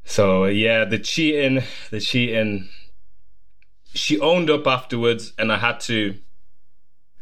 [0.04, 2.68] so yeah the cheating the cheating
[3.94, 6.14] she owned up afterwards and i had to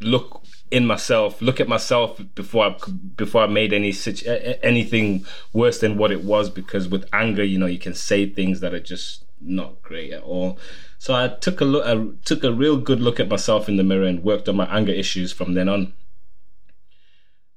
[0.00, 2.76] look in myself look at myself before i
[3.16, 3.92] before i made any
[4.26, 8.28] a- anything worse than what it was because with anger you know you can say
[8.28, 10.58] things that are just not great at all
[10.98, 13.84] so i took a look i took a real good look at myself in the
[13.84, 15.92] mirror and worked on my anger issues from then on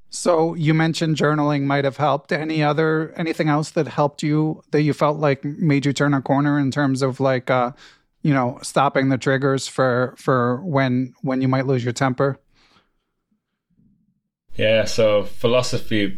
[0.10, 2.32] So you mentioned journaling might have helped.
[2.32, 6.22] Any other anything else that helped you that you felt like made you turn a
[6.22, 7.72] corner in terms of like uh
[8.24, 12.40] you know stopping the triggers for for when when you might lose your temper?
[14.56, 16.16] Yeah, so philosophy,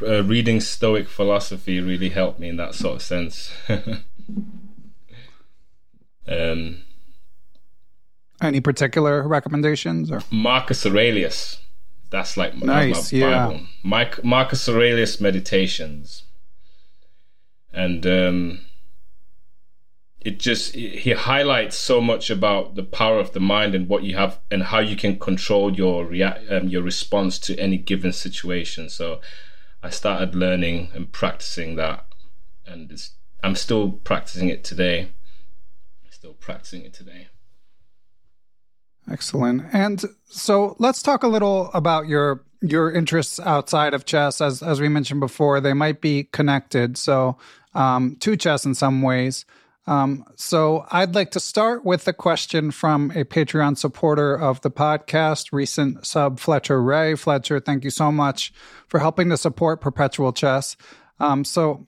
[0.00, 3.52] uh, reading Stoic philosophy really helped me in that sort of sense.
[6.26, 6.82] um,
[8.40, 11.60] Any particular recommendations or Marcus Aurelius,
[12.08, 13.46] that's like my, Nice, my yeah.
[13.48, 13.66] Bible.
[13.82, 16.24] Mike, Marcus Aurelius Meditations,
[17.74, 18.65] and um,
[20.26, 24.16] it just he highlights so much about the power of the mind and what you
[24.16, 28.90] have and how you can control your react um, your response to any given situation.
[28.90, 29.20] So
[29.84, 32.06] I started learning and practicing that,
[32.66, 32.92] and
[33.44, 35.10] I'm still practicing it today.
[36.10, 37.28] Still practicing it today.
[39.08, 39.62] Excellent.
[39.72, 44.40] And so let's talk a little about your your interests outside of chess.
[44.40, 46.98] As as we mentioned before, they might be connected.
[46.98, 47.38] So
[47.74, 49.44] um, to chess in some ways.
[49.86, 54.70] Um, so I'd like to start with a question from a Patreon supporter of the
[54.70, 57.14] podcast, recent sub Fletcher Ray.
[57.14, 58.52] Fletcher, thank you so much
[58.88, 60.76] for helping to support Perpetual Chess.
[61.20, 61.86] Um, so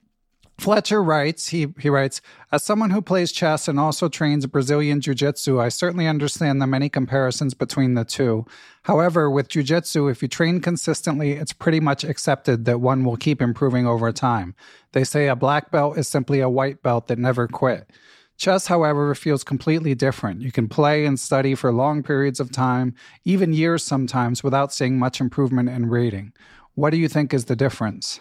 [0.59, 5.14] Fletcher writes, he, he writes, as someone who plays chess and also trains Brazilian Jiu
[5.14, 8.44] Jitsu, I certainly understand the many comparisons between the two.
[8.83, 13.16] However, with Jiu Jitsu, if you train consistently, it's pretty much accepted that one will
[13.16, 14.57] keep improving over time.
[14.92, 17.88] They say a black belt is simply a white belt that never quit.
[18.37, 20.42] Chess, however, feels completely different.
[20.42, 24.99] You can play and study for long periods of time, even years sometimes, without seeing
[24.99, 26.33] much improvement in rating.
[26.75, 28.18] What do you think is the difference?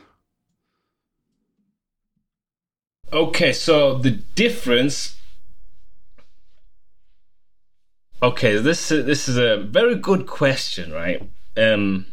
[3.11, 5.15] Okay, so the difference.
[8.21, 11.29] Okay, this this is a very good question, right?
[11.55, 12.07] Um,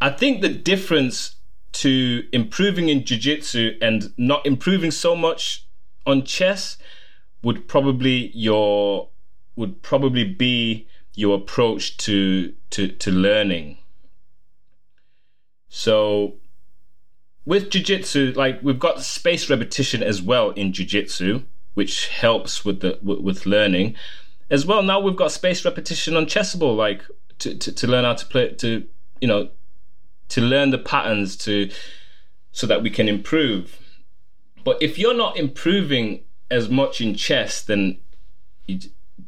[0.00, 1.34] I think the difference
[1.72, 5.66] to improving in jiu-jitsu and not improving so much
[6.06, 6.78] on chess
[7.42, 9.08] would probably your
[9.56, 13.78] would probably be your approach to to to learning.
[15.68, 16.34] So
[17.46, 21.42] with jiu-jitsu like we've got space repetition as well in jiu-jitsu
[21.74, 23.96] which helps with the with learning.
[24.50, 27.02] As well now we've got space repetition on chessable like
[27.40, 28.84] to, to, to learn how to play to
[29.20, 29.50] you know
[30.28, 31.70] to learn the patterns to
[32.52, 33.80] so that we can improve.
[34.62, 37.98] But if you're not improving as much in chess then
[38.66, 38.78] you,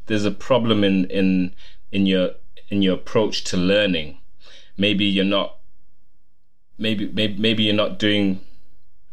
[0.07, 1.55] there's a problem in in
[1.91, 2.31] in your
[2.69, 4.19] in your approach to learning.
[4.79, 5.59] Maybe you're not
[6.79, 8.41] maybe maybe maybe you're not doing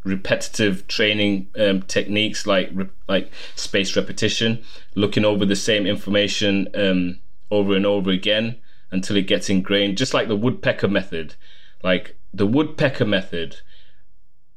[0.04, 2.70] repetitive training um, techniques like
[3.08, 4.62] like spaced repetition,
[4.94, 8.56] looking over the same information um, over and over again
[8.90, 11.34] until it gets ingrained, just like the woodpecker method.
[11.82, 13.56] Like the woodpecker method,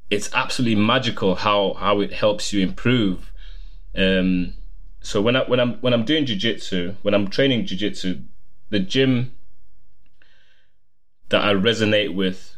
[0.10, 3.32] it's absolutely magical how how it helps you improve.
[3.96, 4.54] Um,
[5.02, 8.24] so when I when I'm when I'm doing jujitsu, when I'm training jujitsu,
[8.70, 9.34] the gym
[11.30, 12.57] that I resonate with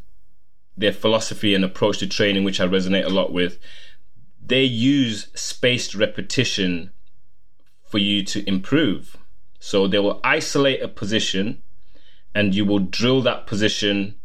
[0.78, 3.60] their philosophy and approach to training, which I resonate a lot with,
[4.44, 6.92] they use spaced repetition
[7.84, 9.18] for you to improve.
[9.60, 11.62] So they will isolate a position
[12.34, 14.16] and you will drill that position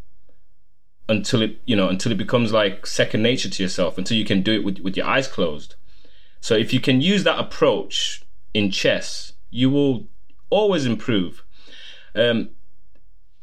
[1.08, 4.42] until it, you know, until it becomes like second nature to yourself, until you can
[4.42, 5.74] do it with, with your eyes closed.
[6.40, 10.08] So if you can use that approach in chess, you will
[10.50, 11.42] always improve.
[12.14, 12.50] Um,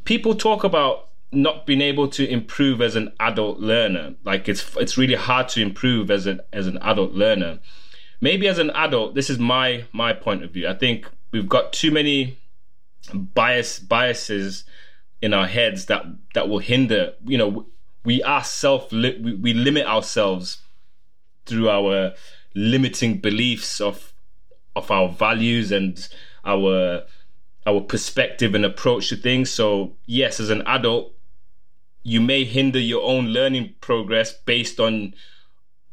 [0.04, 4.15] people talk about not being able to improve as an adult learner.
[4.24, 7.60] Like it's it's really hard to improve as an as an adult learner.
[8.20, 10.67] Maybe as an adult, this is my my point of view.
[10.67, 12.38] I think we've got too many
[13.13, 14.63] bias biases
[15.22, 17.13] in our heads that that will hinder.
[17.26, 17.65] You know,
[18.04, 20.58] we are self we, we limit ourselves
[21.46, 22.13] through our
[22.54, 24.13] limiting beliefs of
[24.76, 26.08] of our values and
[26.46, 27.04] our
[27.65, 29.50] our perspective and approach to things.
[29.50, 31.13] So yes, as an adult,
[32.04, 35.14] you may hinder your own learning progress based on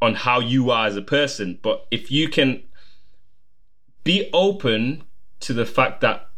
[0.01, 2.63] on how you are as a person but if you can
[4.05, 5.03] be open
[5.41, 6.29] to the fact that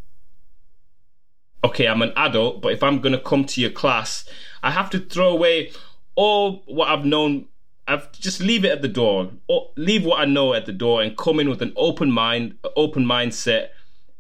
[1.63, 4.25] okay i'm an adult but if i'm going to come to your class
[4.63, 5.71] i have to throw away
[6.15, 7.47] all what i've known.
[7.89, 9.31] I've just leave it at the door.
[9.49, 12.57] Or leave what i know at the door and come in with an open mind
[12.77, 13.69] open mindset.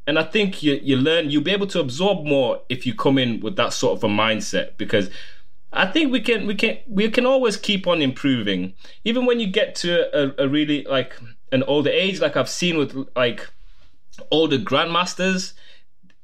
[0.07, 3.19] And i think you you learn you'll be able to absorb more if you come
[3.19, 5.11] in with that sort of a mindset because
[5.73, 8.75] I think we can we can we can always keep on improving.
[9.05, 11.17] Even when you get to a, a really like
[11.53, 13.49] an older age, like I've seen with like
[14.31, 15.53] older grandmasters,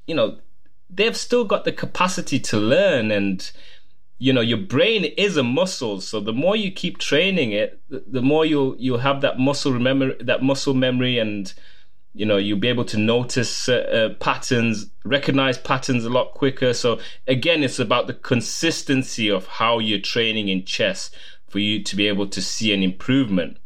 [0.06, 0.38] you know,
[0.90, 3.50] they've still got the capacity to learn and
[4.18, 8.22] you know your brain is a muscle so the more you keep training it the
[8.22, 11.52] more you'll you'll have that muscle remember that muscle memory and
[12.16, 16.72] you know you'll be able to notice uh, uh, patterns recognize patterns a lot quicker.
[16.72, 21.10] So again it's about the consistency of how you're training in chess
[21.46, 23.58] for you to be able to see an improvement.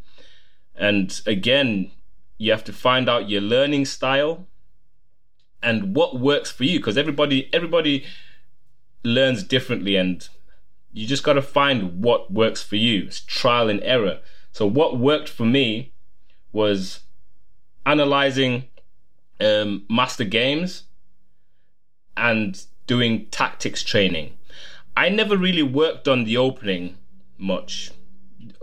[0.75, 1.91] And again
[2.37, 4.47] you have to find out your learning style
[5.63, 8.05] and what works for you because everybody everybody
[9.03, 10.27] learns differently and
[10.91, 13.05] you just got to find what works for you.
[13.05, 14.19] It's trial and error.
[14.51, 15.93] So what worked for me
[16.51, 16.99] was
[17.85, 18.65] analyzing
[19.39, 20.83] um, master games
[22.17, 24.37] and doing tactics training.
[24.95, 26.97] I never really worked on the opening
[27.37, 27.91] much.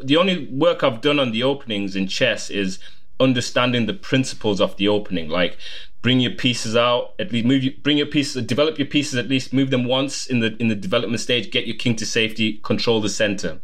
[0.02, 2.78] The only work I've done on the openings in chess is
[3.18, 5.58] understanding the principles of the opening, like
[6.02, 9.28] bring your pieces out at least move you, bring your pieces develop your pieces at
[9.28, 12.54] least move them once in the in the development stage get your king to safety
[12.62, 13.60] control the center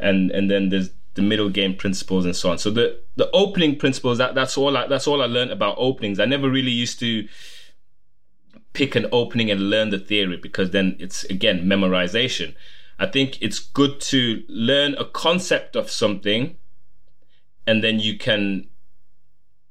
[0.00, 2.58] and and then there's the middle game principles and so on.
[2.58, 6.18] So the the opening principles that that's all I, that's all I learned about openings.
[6.18, 7.28] I never really used to
[8.72, 12.54] pick an opening and learn the theory because then it's again memorization.
[12.98, 16.56] I think it's good to learn a concept of something
[17.66, 18.68] and then you can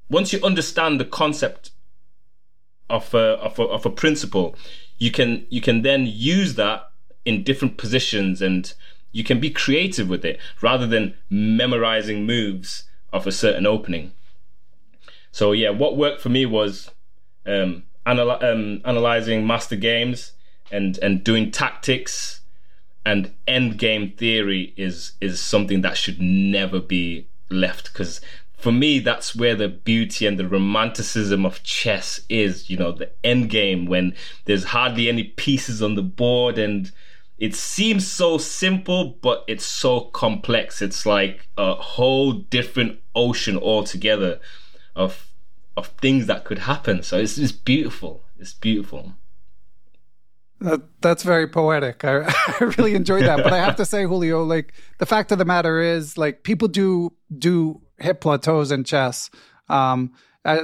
[0.09, 1.71] once you understand the concept
[2.89, 4.55] of a, of a, of a principle,
[4.97, 6.91] you can you can then use that
[7.25, 8.73] in different positions and
[9.11, 12.83] you can be creative with it rather than memorizing moves
[13.13, 14.11] of a certain opening.
[15.31, 16.91] So yeah, what worked for me was
[17.45, 20.33] um, anal- um, analyzing master games
[20.71, 22.41] and and doing tactics
[23.05, 28.19] and end game theory is is something that should never be left because
[28.57, 32.69] for me, that's where the beauty and the romanticism of chess is.
[32.69, 36.91] You know, the end game when there's hardly any pieces on the board and
[37.37, 40.81] it seems so simple, but it's so complex.
[40.81, 44.39] It's like a whole different ocean altogether
[44.95, 45.27] of
[45.75, 47.03] of things that could happen.
[47.03, 48.23] So it's just beautiful.
[48.39, 49.13] It's beautiful.
[50.59, 52.03] That, that's very poetic.
[52.03, 52.25] I,
[52.59, 53.43] I really enjoyed that.
[53.43, 56.67] But I have to say, Julio, like the fact of the matter is, like people
[56.67, 59.29] do do hit plateaus in chess.
[59.69, 60.13] Um,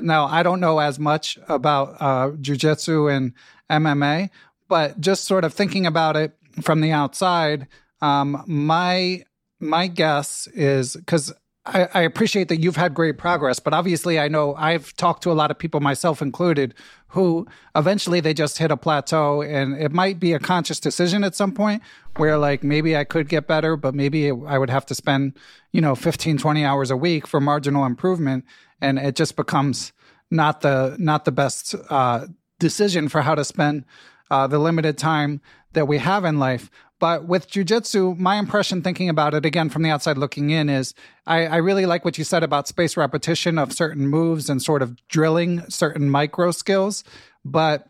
[0.01, 3.33] now, I don't know as much about uh, jujitsu and
[3.69, 4.29] MMA,
[4.67, 7.67] but just sort of thinking about it from the outside,
[8.01, 9.23] um, my
[9.59, 11.33] my guess is because
[11.65, 15.31] I, I, appreciate that you've had great progress, but obviously, I know I've talked to
[15.31, 16.73] a lot of people, myself included,
[17.07, 21.35] who eventually they just hit a plateau, and it might be a conscious decision at
[21.35, 21.81] some point
[22.17, 25.37] where, like, maybe I could get better, but maybe I would have to spend,
[25.71, 28.43] you know, 15, 20 hours a week for marginal improvement,
[28.81, 29.93] and it just becomes
[30.29, 32.27] not the not the best uh,
[32.59, 33.85] decision for how to spend
[34.33, 35.39] uh, the limited time
[35.73, 36.71] that we have in life.
[36.99, 40.95] But with jujitsu, my impression thinking about it again from the outside looking in is
[41.27, 44.81] I, I, really like what you said about space repetition of certain moves and sort
[44.81, 47.03] of drilling certain micro skills.
[47.45, 47.87] But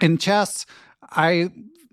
[0.00, 0.66] in chess,
[1.02, 1.50] I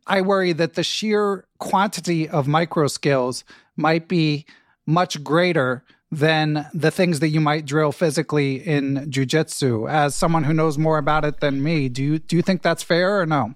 [0.08, 3.44] I worry that the sheer quantity of micro skills
[3.76, 4.46] might be
[4.88, 9.88] much greater than the things that you might drill physically in jujitsu.
[9.88, 12.82] As someone who knows more about it than me, do you do you think that's
[12.82, 13.54] fair or no?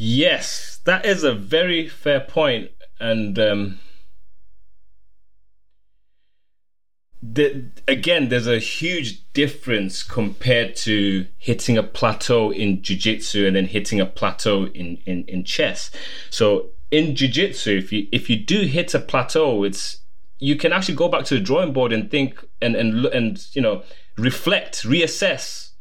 [0.00, 2.70] Yes, that is a very fair point,
[3.00, 3.80] and um,
[7.20, 13.66] the, again, there's a huge difference compared to hitting a plateau in jiu-jitsu and then
[13.66, 15.90] hitting a plateau in, in, in chess.
[16.30, 19.96] So in jiu-jitsu, if you if you do hit a plateau, it's
[20.38, 23.62] you can actually go back to the drawing board and think and and and you
[23.62, 23.82] know
[24.16, 25.72] reflect, reassess.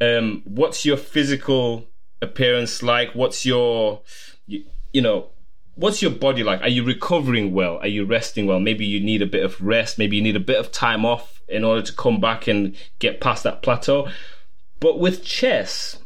[0.00, 1.86] Um, what's your physical
[2.24, 3.14] appearance like?
[3.14, 4.00] What's your,
[4.46, 5.28] you, you know,
[5.76, 6.60] what's your body like?
[6.62, 7.78] Are you recovering well?
[7.78, 8.58] Are you resting well?
[8.58, 9.98] Maybe you need a bit of rest.
[9.98, 13.20] Maybe you need a bit of time off in order to come back and get
[13.20, 14.08] past that plateau.
[14.80, 15.98] But with chess,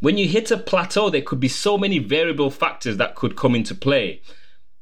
[0.00, 3.54] when you hit a plateau, there could be so many variable factors that could come
[3.54, 4.22] into play.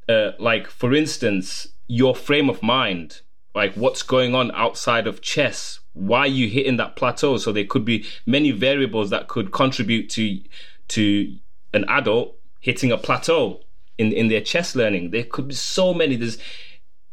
[0.09, 3.22] Uh, like, for instance, your frame of mind,
[3.57, 7.39] like what's going on outside of chess why are you hitting that plateau.
[7.39, 10.41] So there could be many variables that could contribute to
[10.89, 11.37] to
[11.73, 13.63] an adult hitting a plateau
[13.97, 15.11] in in their chess learning.
[15.11, 16.17] There could be so many.
[16.17, 16.39] There's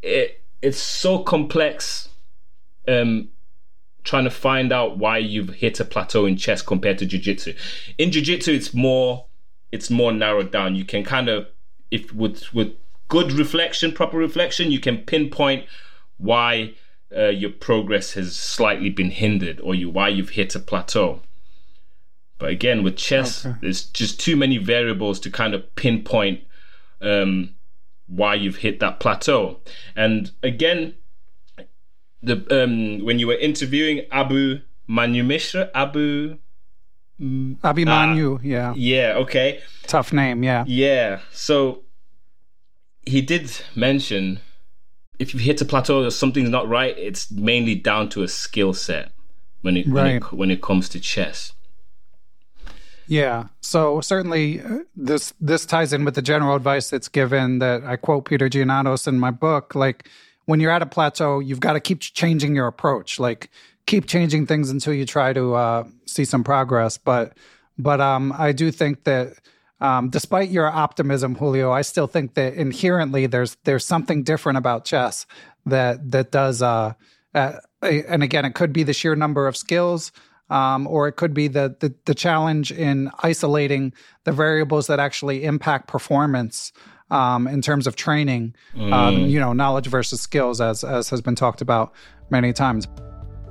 [0.02, 2.10] it, it's so complex.
[2.86, 3.30] Um,
[4.04, 7.54] trying to find out why you've hit a plateau in chess compared to jiu-jitsu.
[7.98, 9.28] In jiu-jitsu, it's more
[9.72, 10.76] it's more narrowed down.
[10.76, 11.48] You can kind of
[11.89, 12.74] if with with
[13.08, 15.66] good reflection, proper reflection, you can pinpoint
[16.24, 16.74] why
[17.15, 21.21] uh, your progress has slightly been hindered or you why you've hit a plateau.
[22.39, 23.57] But again, with chess, okay.
[23.61, 26.41] there's just too many variables to kind of pinpoint
[27.01, 27.55] um,
[28.07, 29.59] why you've hit that plateau.
[29.95, 30.95] And again,
[32.21, 36.38] the um, when you were interviewing Abu Manu Mishra, Abu
[37.21, 41.19] mm, Abhimanyu, uh, yeah, yeah, okay, tough name, yeah, yeah.
[41.32, 41.84] So
[43.05, 44.39] he did mention
[45.24, 48.74] if you hit a plateau or something's not right, it's mainly down to a skill
[48.74, 49.11] set
[49.61, 49.93] when it, right.
[49.93, 51.53] when it when it comes to chess.
[53.07, 53.47] Yeah.
[53.61, 57.95] So certainly uh, this this ties in with the general advice that's given that I
[57.95, 60.07] quote Peter Giannatos in my book like
[60.45, 63.19] when you're at a plateau, you've got to keep changing your approach.
[63.19, 63.49] Like
[63.86, 66.97] keep changing things until you try to uh, see some progress.
[66.97, 67.38] But
[67.78, 69.34] but um, I do think that
[69.84, 74.86] um, despite your optimism, Julio, I still think that inherently there's there's something different about
[74.86, 75.26] chess
[75.66, 76.62] that that does.
[76.62, 76.94] Uh,
[77.36, 80.12] uh, and again, it could be the sheer number of skills.
[80.50, 83.94] Um, or it could be the, the, the challenge in isolating
[84.26, 86.74] the variables that actually impact performance
[87.10, 88.54] um, in terms of training.
[88.76, 88.94] Mm.
[88.94, 91.94] Um, you know, knowledge versus skills, as as has been talked about
[92.30, 92.88] many times.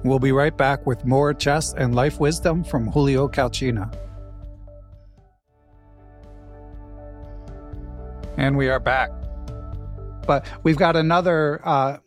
[0.04, 3.92] We'll be right back with more chess and life wisdom from Julio Calcina.
[8.36, 9.10] And we are back.
[10.26, 11.98] But we've got another uh,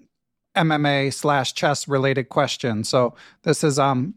[0.55, 2.83] MMA slash chess related question.
[2.83, 4.15] So this is um,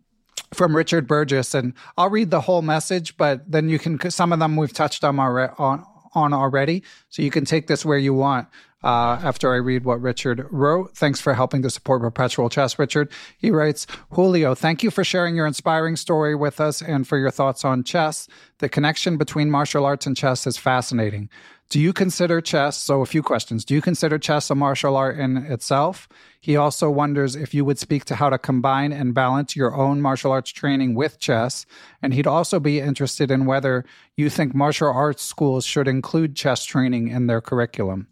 [0.55, 4.39] from Richard Burgess, and I'll read the whole message, but then you can, some of
[4.39, 6.83] them we've touched on, on, already.
[7.11, 8.49] So you can take this where you want
[8.83, 10.97] uh, after I read what Richard wrote.
[10.97, 13.11] Thanks for helping to support Perpetual Chess, Richard.
[13.37, 17.31] He writes Julio, thank you for sharing your inspiring story with us and for your
[17.31, 18.29] thoughts on chess.
[18.59, 21.29] The connection between martial arts and chess is fascinating.
[21.71, 22.79] Do you consider chess?
[22.79, 23.63] So, a few questions.
[23.63, 26.09] Do you consider chess a martial art in itself?
[26.41, 30.01] He also wonders if you would speak to how to combine and balance your own
[30.01, 31.67] martial arts training with chess.
[32.01, 33.85] And he'd also be interested in whether
[34.17, 38.07] you think martial arts schools should include chess training in their curriculum.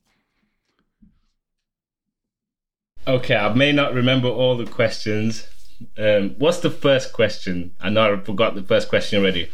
[3.09, 5.47] Okay, I may not remember all the questions.
[5.97, 7.75] Um, what's the first question?
[7.81, 9.49] I know I forgot the first question already.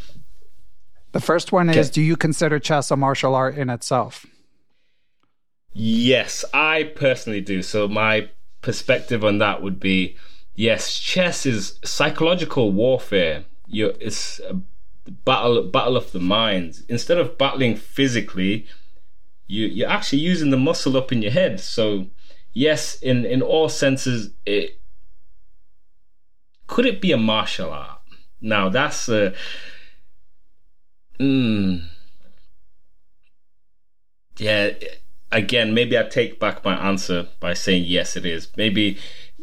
[1.13, 4.27] The first one is Do you consider chess a martial art in itself?
[5.75, 7.63] Yes, I personally do.
[7.63, 10.17] So, my perspective on that would be
[10.55, 13.45] yes, chess is psychological warfare.
[13.67, 14.61] you it's a
[15.25, 16.83] battle, battle of the minds.
[16.89, 18.67] Instead of battling physically,
[19.47, 21.61] you, you're actually using the muscle up in your head.
[21.61, 22.07] So,
[22.53, 24.81] yes, in in all senses, it
[26.67, 28.01] could it be a martial art?
[28.41, 29.35] Now that's a.
[31.19, 31.85] Mm,
[34.39, 34.71] yeah,
[35.31, 38.49] again, maybe I take back my answer by saying yes, it is.
[38.57, 38.99] Maybe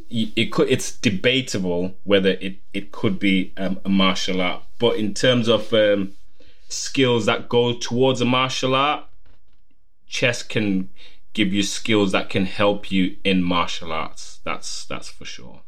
[0.10, 0.70] it could.
[0.70, 5.74] It's debatable whether it it could be um, a martial art, but in terms of
[5.74, 6.14] um,
[6.68, 9.06] skills that go towards a martial art,
[10.08, 10.90] chess can
[11.34, 14.40] give you skills that can help you in martial arts.
[14.44, 15.62] That's that's for sure.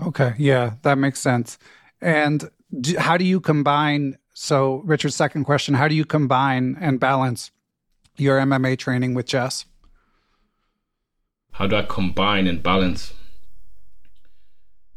[0.00, 1.58] Okay, yeah, that makes sense.
[2.00, 4.18] And do, how do you combine?
[4.34, 7.50] So, Richard's second question: How do you combine and balance
[8.16, 9.64] your MMA training with chess?
[11.52, 13.14] How do I combine and balance?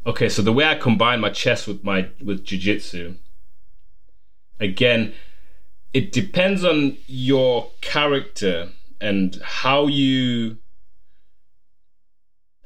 [0.06, 3.16] Okay, so the way I combine my chess with my with jiu-jitsu,
[4.60, 5.14] again,
[5.94, 8.70] it depends on your character
[9.02, 10.58] and how you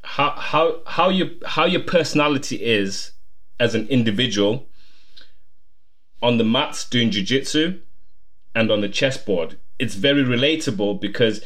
[0.03, 3.12] how how how your how your personality is
[3.59, 4.67] as an individual
[6.21, 7.79] on the mats doing jiu-jitsu
[8.55, 11.43] and on the chessboard it's very relatable because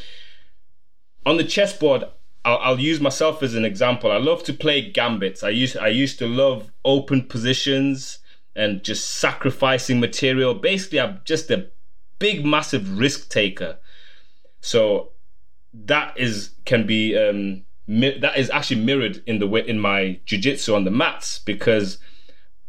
[1.26, 2.04] on the chessboard
[2.44, 5.88] I'll, I'll, use myself as an example i love to play gambits i used i
[5.88, 8.18] used to love open positions
[8.58, 10.52] and just sacrificing material.
[10.52, 11.68] Basically, I'm just a
[12.18, 13.78] big, massive risk taker.
[14.60, 15.12] So
[15.72, 20.74] that is can be um, that is actually mirrored in the way in my jujitsu
[20.74, 21.98] on the mats because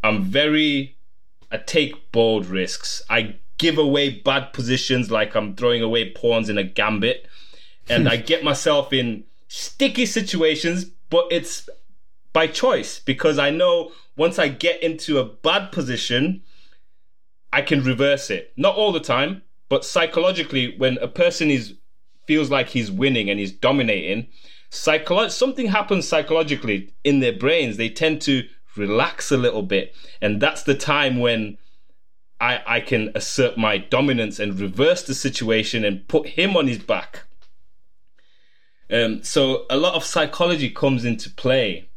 [0.02, 0.98] I'm very
[1.52, 3.02] I take bold risks.
[3.10, 7.28] I give away bad positions like I'm throwing away pawns in a gambit,
[7.90, 11.68] and I get myself in sticky situations, but it's
[12.32, 16.44] by choice because I know once I get into a bad position,
[17.52, 18.54] I can reverse it.
[18.56, 21.76] Not all the time, but psychologically, when a person is
[22.26, 24.28] feels like he's winning and he's dominating,
[24.72, 27.78] psycholo- something happens psychologically in their brains.
[27.78, 31.58] They tend to relax a little bit, and that's the time when
[32.40, 36.80] I I can assert my dominance and reverse the situation and put him on his
[36.80, 37.24] back.
[38.92, 41.90] Um, so a lot of psychology comes into play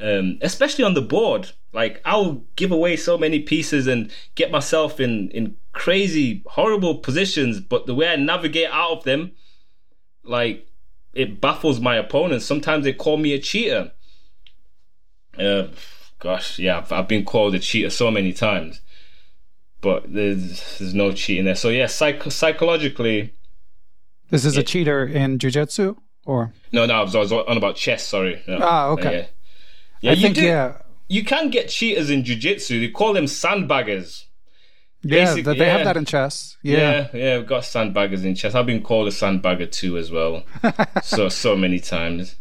[0.00, 1.50] um, especially on the board.
[1.72, 7.60] Like I'll give away so many pieces and get myself in in crazy, horrible positions,
[7.60, 9.32] but the way I navigate out of them,
[10.24, 10.67] like
[11.18, 12.46] it baffles my opponents.
[12.46, 13.90] Sometimes they call me a cheater.
[15.36, 15.68] Uh,
[16.20, 18.80] gosh, yeah, I've, I've been called a cheater so many times,
[19.80, 21.56] but there's there's no cheating there.
[21.56, 23.34] So yeah, psych- psychologically,
[24.30, 27.56] this is it, a cheater in jujitsu, or no, no, I was, I was on
[27.56, 28.04] about chess.
[28.04, 28.42] Sorry.
[28.46, 29.20] No, ah, okay.
[29.20, 29.26] Uh,
[30.00, 30.82] yeah, I you think do, yeah.
[31.08, 32.80] You can get cheaters in jiu-jitsu.
[32.80, 34.24] They call them sandbaggers.
[35.02, 35.64] Yeah, they yeah.
[35.64, 36.56] have that in chess.
[36.62, 36.78] Yeah.
[36.78, 38.54] yeah, yeah, we've got sandbaggers in chess.
[38.54, 40.42] I've been called a sandbagger too as well,
[41.02, 42.34] so so many times.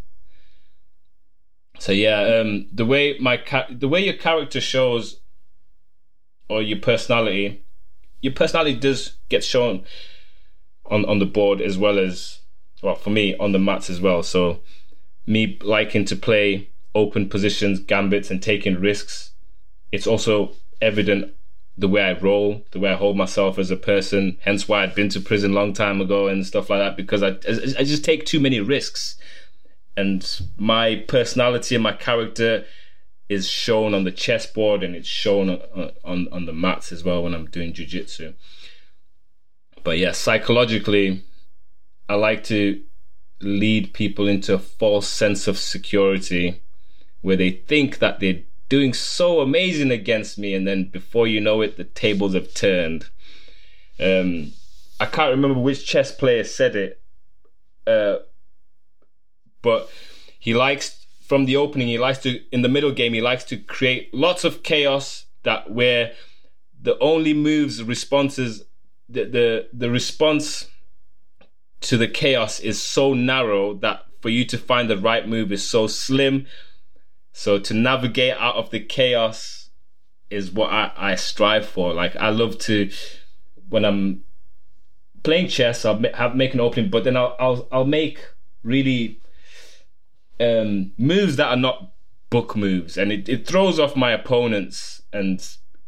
[1.79, 5.19] So yeah, um, the way my ca- the way your character shows,
[6.49, 7.63] or your personality,
[8.21, 9.83] your personality does get shown
[10.85, 12.39] on on the board as well as
[12.81, 14.23] well for me on the mats as well.
[14.23, 14.61] So
[15.27, 19.31] me liking to play open positions, gambits, and taking risks.
[19.91, 21.33] It's also evident
[21.77, 24.37] the way I roll, the way I hold myself as a person.
[24.41, 27.29] Hence why I'd been to prison long time ago and stuff like that because I
[27.79, 29.17] I just take too many risks,
[29.95, 32.65] and my personality and my character
[33.29, 37.23] is shown on the chessboard and it's shown on on, on the mats as well
[37.23, 38.33] when I'm doing jujitsu.
[39.83, 41.23] But yeah, psychologically,
[42.09, 42.81] I like to
[43.39, 46.61] lead people into a false sense of security
[47.21, 51.61] where they think that they're doing so amazing against me, and then before you know
[51.61, 53.09] it, the tables have turned.
[53.99, 54.53] Um,
[54.99, 57.01] I can't remember which chess player said it,
[57.85, 58.17] uh,
[59.61, 59.89] but
[60.39, 61.87] he likes from the opening.
[61.87, 63.13] He likes to in the middle game.
[63.13, 66.13] He likes to create lots of chaos that where
[66.81, 68.63] the only moves responses
[69.09, 70.67] the the the response
[71.81, 75.67] to the chaos is so narrow that for you to find the right move is
[75.67, 76.47] so slim.
[77.37, 79.69] So to navigate out of the chaos
[80.31, 81.93] is what I, I strive for.
[81.93, 82.89] Like I love to
[83.69, 84.23] when I'm
[85.21, 88.25] playing chess, I'll have, make an opening, but then I'll I'll, I'll make
[88.63, 89.21] really
[90.39, 91.93] um, moves that are not
[92.31, 95.03] book moves, and it, it throws off my opponents.
[95.13, 95.39] And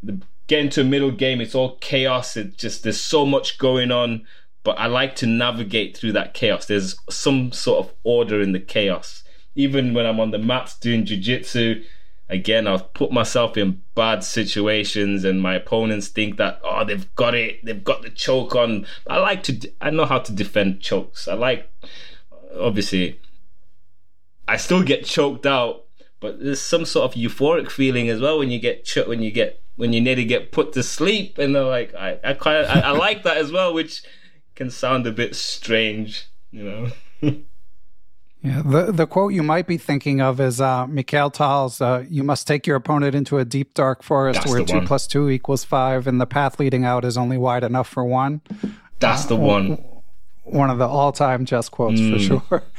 [0.03, 2.37] the, get into a middle game, it's all chaos.
[2.37, 4.23] It just there's so much going on
[4.61, 6.65] but I like to navigate through that chaos.
[6.65, 9.23] There's some sort of order in the chaos.
[9.59, 11.83] Even when I'm on the mats doing jujitsu,
[12.29, 17.35] again, I'll put myself in bad situations, and my opponents think that oh, they've got
[17.35, 18.85] it, they've got the choke on.
[19.07, 21.27] I like to, I know how to defend chokes.
[21.27, 21.69] I like,
[22.57, 23.19] obviously,
[24.47, 25.85] I still get choked out,
[26.19, 29.61] but there's some sort of euphoric feeling as well when you get when you get
[29.75, 32.91] when you nearly get put to sleep, and they're like, I, I quite, I, I
[32.91, 34.03] like that as well, which
[34.55, 37.41] can sound a bit strange, you know.
[38.41, 42.23] yeah, the the quote you might be thinking of is uh, Mikhail Tal's uh, "You
[42.23, 44.87] must take your opponent into a deep dark forest That's where two one.
[44.87, 48.41] plus two equals five, and the path leading out is only wide enough for one."
[48.99, 49.85] That's the uh, one.
[50.43, 52.13] One of the all-time chess quotes mm.
[52.13, 52.63] for sure.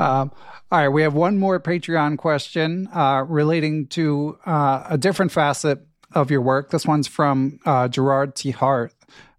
[0.00, 0.30] Um,
[0.70, 5.84] all right, we have one more Patreon question uh, relating to uh, a different facet
[6.12, 6.70] of your work.
[6.70, 8.52] This one's from uh, Gerard T.
[8.52, 8.92] Hart.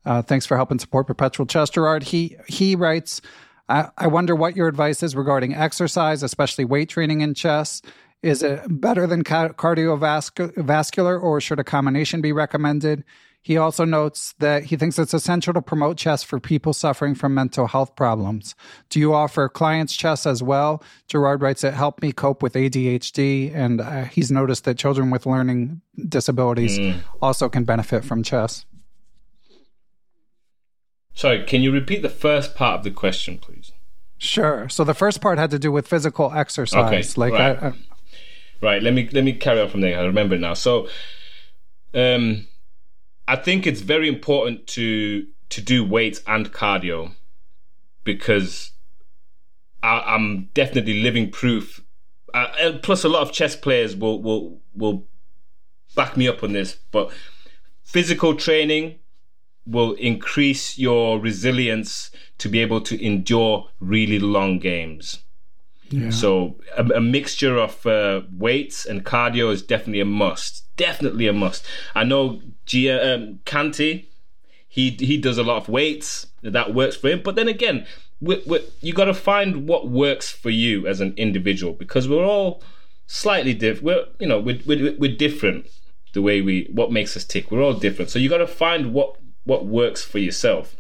[0.06, 2.04] Uh, thanks for helping support Perpetual Chess, Gerard.
[2.04, 3.22] He he writes,
[3.70, 7.82] I, I wonder what your advice is regarding exercise, especially weight training in chess.
[8.22, 13.06] Is it better than ca- cardiovascular, or should a combination be recommended?
[13.42, 17.34] He also notes that he thinks it's essential to promote chess for people suffering from
[17.34, 18.54] mental health problems.
[18.90, 20.84] Do you offer clients chess as well?
[21.08, 25.26] Gerard writes, It helped me cope with ADHD, and uh, he's noticed that children with
[25.26, 27.00] learning disabilities mm.
[27.22, 28.66] also can benefit from chess.
[31.14, 33.72] Sorry, can you repeat the first part of the question, please?
[34.18, 34.68] Sure.
[34.70, 37.18] So the first part had to do with physical exercise.
[37.18, 37.64] Okay, like right.
[37.64, 37.74] I, I...
[38.62, 38.84] right.
[38.84, 39.98] Let me let me carry on from there.
[39.98, 40.54] I remember now.
[40.54, 40.90] So,
[41.94, 42.48] um,
[43.28, 47.14] I think it's very important to to do weights and cardio
[48.04, 48.72] because
[49.82, 51.82] I, am definitely living proof.
[52.34, 55.08] Uh, plus, a lot of chess players will will will
[55.96, 56.78] back me up on this.
[56.92, 57.12] But
[57.84, 59.00] physical training
[59.70, 65.20] will increase your resilience to be able to endure really long games.
[65.90, 66.10] Yeah.
[66.12, 70.66] So a, a, mixture of uh, weights and cardio is definitely a must.
[70.78, 71.66] Definitely a must.
[71.96, 74.10] I know Gia um, Canty,
[74.68, 76.28] he he does a lot of weights.
[76.44, 77.22] That works for him.
[77.24, 77.88] But then again,
[78.22, 82.26] we, we, you got to find what works for you as an individual because we're
[82.26, 82.62] all
[83.08, 83.84] slightly different.
[83.84, 85.68] We're you know we're, we're, we're different
[86.14, 87.52] the way we what makes us tick.
[87.52, 88.12] We're all different.
[88.12, 90.76] So you got to find what what works for yourself.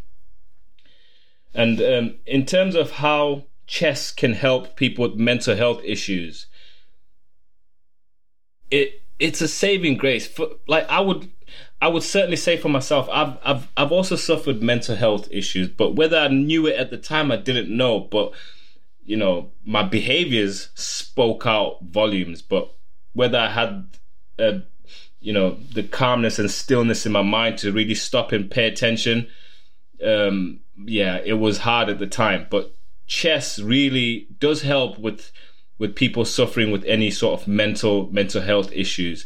[1.53, 6.47] And um, in terms of how chess can help people with mental health issues,
[8.71, 10.27] it it's a saving grace.
[10.27, 11.29] For like I would
[11.81, 15.95] I would certainly say for myself, I've I've I've also suffered mental health issues, but
[15.95, 17.99] whether I knew it at the time, I didn't know.
[17.99, 18.33] But
[19.03, 22.41] you know, my behaviors spoke out volumes.
[22.41, 22.73] But
[23.13, 23.87] whether I had
[24.37, 24.61] a
[25.21, 29.27] you know the calmness and stillness in my mind to really stop and pay attention
[30.05, 32.47] um yeah it was hard at the time.
[32.49, 32.73] But
[33.07, 35.31] chess really does help with
[35.77, 39.25] with people suffering with any sort of mental mental health issues.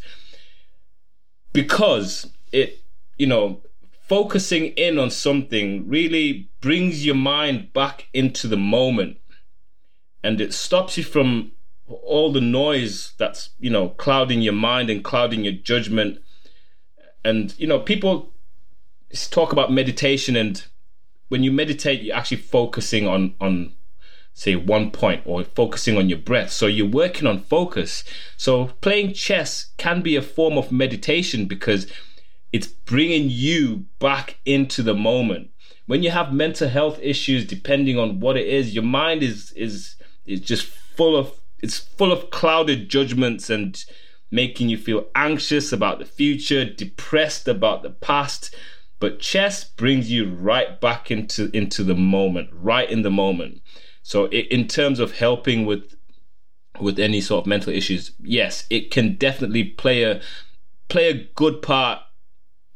[1.51, 2.79] Because it
[3.17, 3.61] you know,
[4.07, 9.17] focusing in on something really brings your mind back into the moment.
[10.23, 11.51] And it stops you from
[12.03, 16.19] all the noise that's, you know, clouding your mind and clouding your judgment.
[17.23, 18.31] And, you know, people
[19.29, 20.63] talk about meditation and
[21.29, 23.73] when you meditate, you're actually focusing on, on
[24.33, 26.51] say one point or focusing on your breath.
[26.51, 28.03] So you're working on focus.
[28.37, 31.91] So playing chess can be a form of meditation because
[32.51, 35.49] it's bringing you back into the moment.
[35.85, 39.95] When you have mental health issues, depending on what it is, your mind is is
[40.25, 41.31] is just full of
[41.64, 43.84] it's full of clouded judgments and
[44.30, 48.53] making you feel anxious about the future, depressed about the past.
[48.99, 53.61] But chess brings you right back into into the moment, right in the moment.
[54.01, 55.95] So in terms of helping with
[56.82, 60.22] with any sort of mental issues, yes, it can definitely play a
[60.89, 62.01] play a good part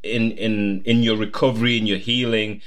[0.02, 2.62] in in in your recovery, in your healing.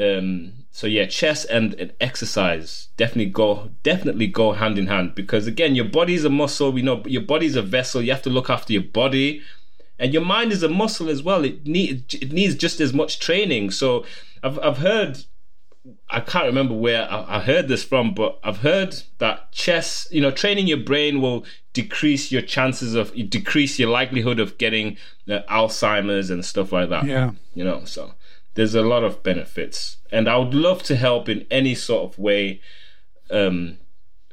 [0.00, 5.46] Um, so yeah, chess and, and exercise definitely go definitely go hand in hand because
[5.46, 6.72] again, your body's a muscle.
[6.72, 8.02] We know your body's a vessel.
[8.02, 9.40] You have to look after your body,
[10.00, 11.44] and your mind is a muscle as well.
[11.44, 13.70] It needs it needs just as much training.
[13.70, 14.04] So
[14.42, 15.24] I've I've heard
[16.10, 20.20] I can't remember where I, I, heard this from, but I've heard that chess, you
[20.20, 24.96] know, training your brain will decrease your chances of, decrease your likelihood of getting
[25.28, 27.04] uh, Alzheimer's and stuff like that.
[27.04, 27.32] Yeah.
[27.54, 28.14] You know, so
[28.54, 29.98] there's a lot of benefits.
[30.10, 32.60] And I would love to help in any sort of way
[33.30, 33.78] um,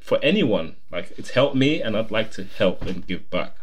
[0.00, 0.76] for anyone.
[0.90, 3.56] Like, it's helped me, and I'd like to help and give back.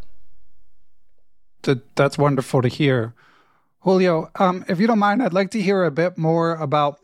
[1.95, 3.13] That's wonderful to hear.
[3.81, 6.99] Julio, um, if you don't mind, I'd like to hear a bit more about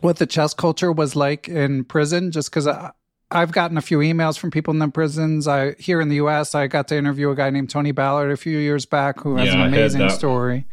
[0.00, 2.68] what the chess culture was like in prison, just because
[3.30, 5.48] I've gotten a few emails from people in the prisons.
[5.48, 6.54] I here in the U.S.
[6.54, 9.48] I got to interview a guy named Tony Ballard a few years back who has
[9.48, 10.66] yeah, an amazing story.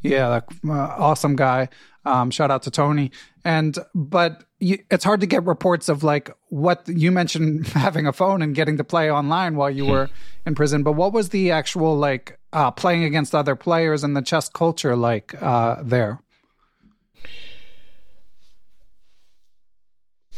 [0.00, 1.68] Yeah, uh, awesome guy.
[2.04, 3.10] Um, shout out to Tony.
[3.44, 8.12] And but you, it's hard to get reports of like what you mentioned having a
[8.12, 10.10] phone and getting to play online while you were
[10.46, 10.82] in prison.
[10.82, 14.96] But what was the actual like uh, playing against other players and the chess culture
[14.96, 16.20] like uh, there?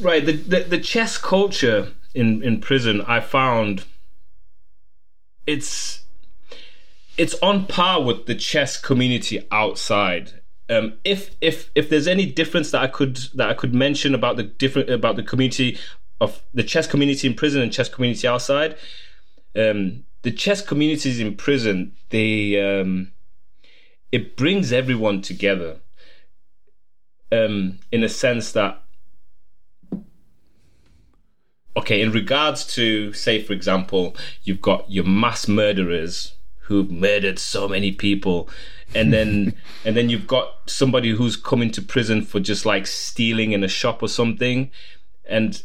[0.00, 0.24] Right.
[0.24, 3.84] The, the, the chess culture in in prison, I found
[5.46, 6.04] it's
[7.16, 10.40] it's on par with the chess community outside.
[10.68, 14.36] Um, if if if there's any difference that I could that I could mention about
[14.36, 15.78] the different about the community
[16.20, 18.76] of the chess community in prison and chess community outside,
[19.56, 23.10] um, the chess communities in prison they um,
[24.12, 25.80] it brings everyone together
[27.32, 28.82] um, in a sense that
[31.76, 36.34] okay, in regards to, say, for example, you've got your mass murderers
[36.70, 38.48] who've murdered so many people,
[38.94, 39.54] and then
[39.84, 43.68] and then you've got somebody who's coming to prison for just like stealing in a
[43.68, 44.70] shop or something,
[45.28, 45.62] and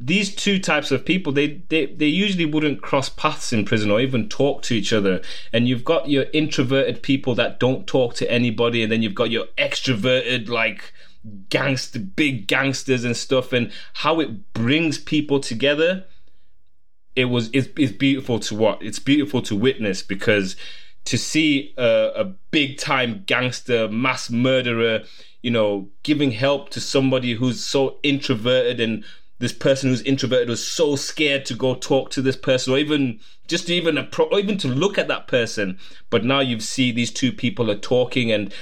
[0.00, 4.00] these two types of people they, they they usually wouldn't cross paths in prison or
[4.00, 5.20] even talk to each other.
[5.52, 8.82] And you've got your introverted people that don't talk to anybody.
[8.82, 10.92] And then you've got your extroverted like
[11.48, 16.04] gangster, big gangsters and stuff, and how it brings people together.
[17.18, 20.54] It was it's, it's beautiful to what it's beautiful to witness because
[21.04, 25.00] to see a, a big time gangster mass murderer,
[25.42, 29.04] you know, giving help to somebody who's so introverted and
[29.40, 33.18] this person who's introverted was so scared to go talk to this person or even
[33.48, 35.76] just even a pro, or even to look at that person.
[36.10, 38.54] But now you see these two people are talking and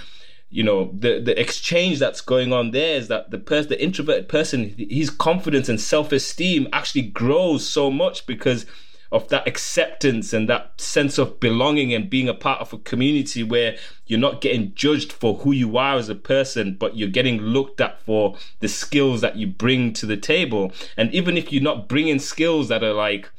[0.48, 4.28] you know the the exchange that's going on there is that the person the introverted
[4.28, 8.64] person his confidence and self-esteem actually grows so much because
[9.12, 13.42] of that acceptance and that sense of belonging and being a part of a community
[13.42, 13.76] where
[14.06, 17.80] you're not getting judged for who you are as a person, but you're getting looked
[17.80, 20.72] at for the skills that you bring to the table.
[20.96, 23.30] And even if you're not bringing skills that are like,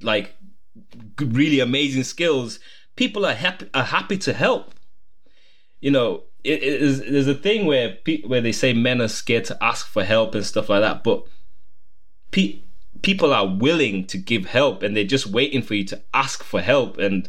[0.00, 0.34] like
[1.20, 2.58] really amazing skills,
[2.96, 4.73] people are happy are happy to help
[5.84, 9.08] you know, it, it is, there's a thing where pe- where they say men are
[9.08, 11.26] scared to ask for help and stuff like that, but
[12.30, 12.60] pe-
[13.02, 16.62] people are willing to give help and they're just waiting for you to ask for
[16.62, 16.96] help.
[16.96, 17.28] And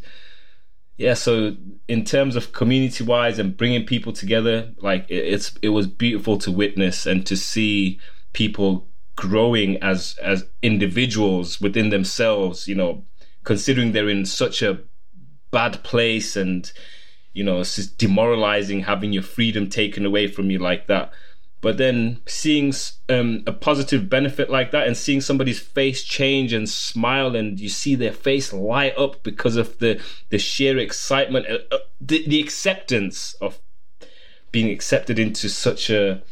[0.95, 1.57] yeah, so
[1.89, 6.37] in terms of community wise and bringing people together, like it, it's it was beautiful
[6.37, 7.99] to witness and to see
[8.31, 8.87] people
[9.17, 12.69] growing as as individuals within themselves.
[12.69, 13.03] You know,
[13.43, 14.79] considering they're in such a
[15.51, 16.71] bad place and
[17.35, 21.11] you know, it's just demoralizing having your freedom taken away from you like that.
[21.59, 22.73] But then seeing
[23.09, 27.69] um, a positive benefit like that and seeing somebody's face change and smile and you
[27.69, 32.39] see their face light up because of the, the sheer excitement, uh, uh the, the
[32.39, 33.59] acceptance of
[34.51, 36.23] being accepted into such a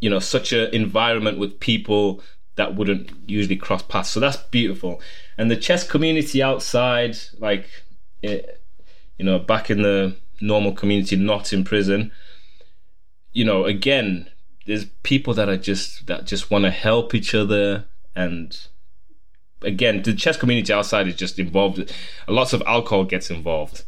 [0.00, 2.22] you know such a environment with people
[2.54, 5.00] that wouldn't usually cross paths so that's beautiful
[5.36, 7.66] and the chess community outside like
[8.22, 8.57] it,
[9.18, 12.10] you know back in the normal community not in prison
[13.32, 14.28] you know again
[14.66, 18.68] there's people that are just that just want to help each other and
[19.62, 21.92] again the chess community outside is just involved
[22.28, 23.84] lots of alcohol gets involved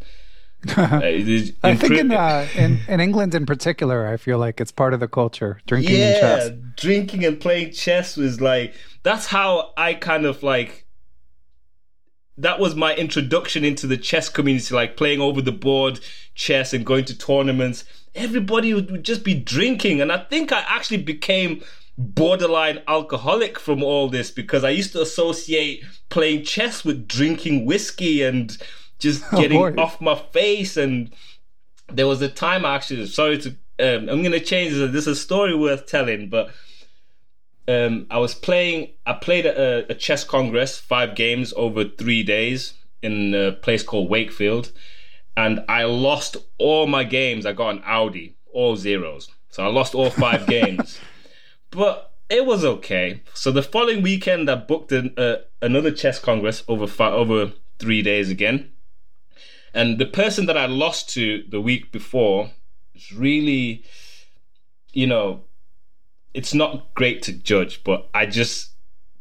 [0.76, 4.92] uh, I think in, uh, in in England in particular, I feel like it's part
[4.92, 6.50] of the culture drinking yeah, and chess.
[6.76, 10.86] drinking and playing chess was like that's how I kind of like.
[12.38, 16.00] That was my introduction into the chess community, like playing over the board
[16.34, 17.84] chess and going to tournaments.
[18.14, 21.62] Everybody would, would just be drinking, and I think I actually became
[22.00, 28.22] borderline alcoholic from all this because I used to associate playing chess with drinking whiskey
[28.22, 28.56] and
[28.98, 30.76] just getting oh, off my face.
[30.76, 31.12] And
[31.92, 34.92] there was a time actually, sorry to, um, I'm going to change this.
[34.92, 36.50] This is a story worth telling, but
[37.70, 42.74] um, I was playing, I played a, a chess congress, five games over three days
[43.02, 44.72] in a place called Wakefield.
[45.36, 47.46] And I lost all my games.
[47.46, 49.28] I got an Audi, all zeros.
[49.48, 50.98] So I lost all five games.
[51.70, 53.22] But it was okay.
[53.34, 58.02] So the following weekend, I booked an, uh, another chess congress over five, over three
[58.02, 58.72] days again.
[59.72, 62.50] And the person that I lost to the week before
[62.94, 63.84] is really,
[64.92, 65.44] you know,
[66.34, 68.72] it's not great to judge, but I just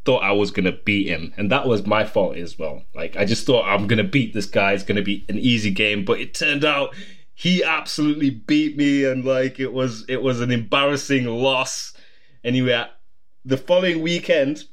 [0.06, 2.84] thought I was gonna beat him, and that was my fault as well.
[2.96, 4.74] Like I just thought I'm gonna beat this guy.
[4.74, 6.96] It's gonna be an easy game, but it turned out
[7.34, 11.94] he absolutely beat me, and like it was it was an embarrassing loss.
[12.44, 12.86] Anyway,
[13.46, 14.66] the following weekend,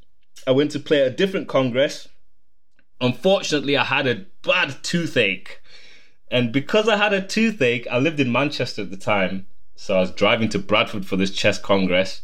[0.47, 2.09] I went to play a different congress.
[3.01, 5.61] Unfortunately, I had a bad toothache.
[6.31, 9.47] And because I had a toothache, I lived in Manchester at the time.
[9.77, 12.23] So I was driving to Bradford for this chess congress.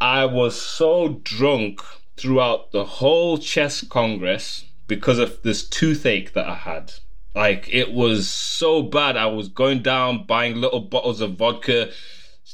[0.00, 1.80] I was so drunk
[2.16, 6.92] throughout the whole chess congress because of this toothache that I had.
[7.34, 9.16] Like it was so bad.
[9.16, 11.90] I was going down buying little bottles of vodka,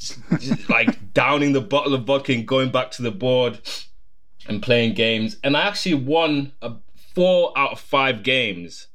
[0.69, 3.61] like downing the bottle of vodka and going back to the board
[4.47, 5.37] and playing games.
[5.43, 6.75] And I actually won a
[7.15, 8.89] four out of five games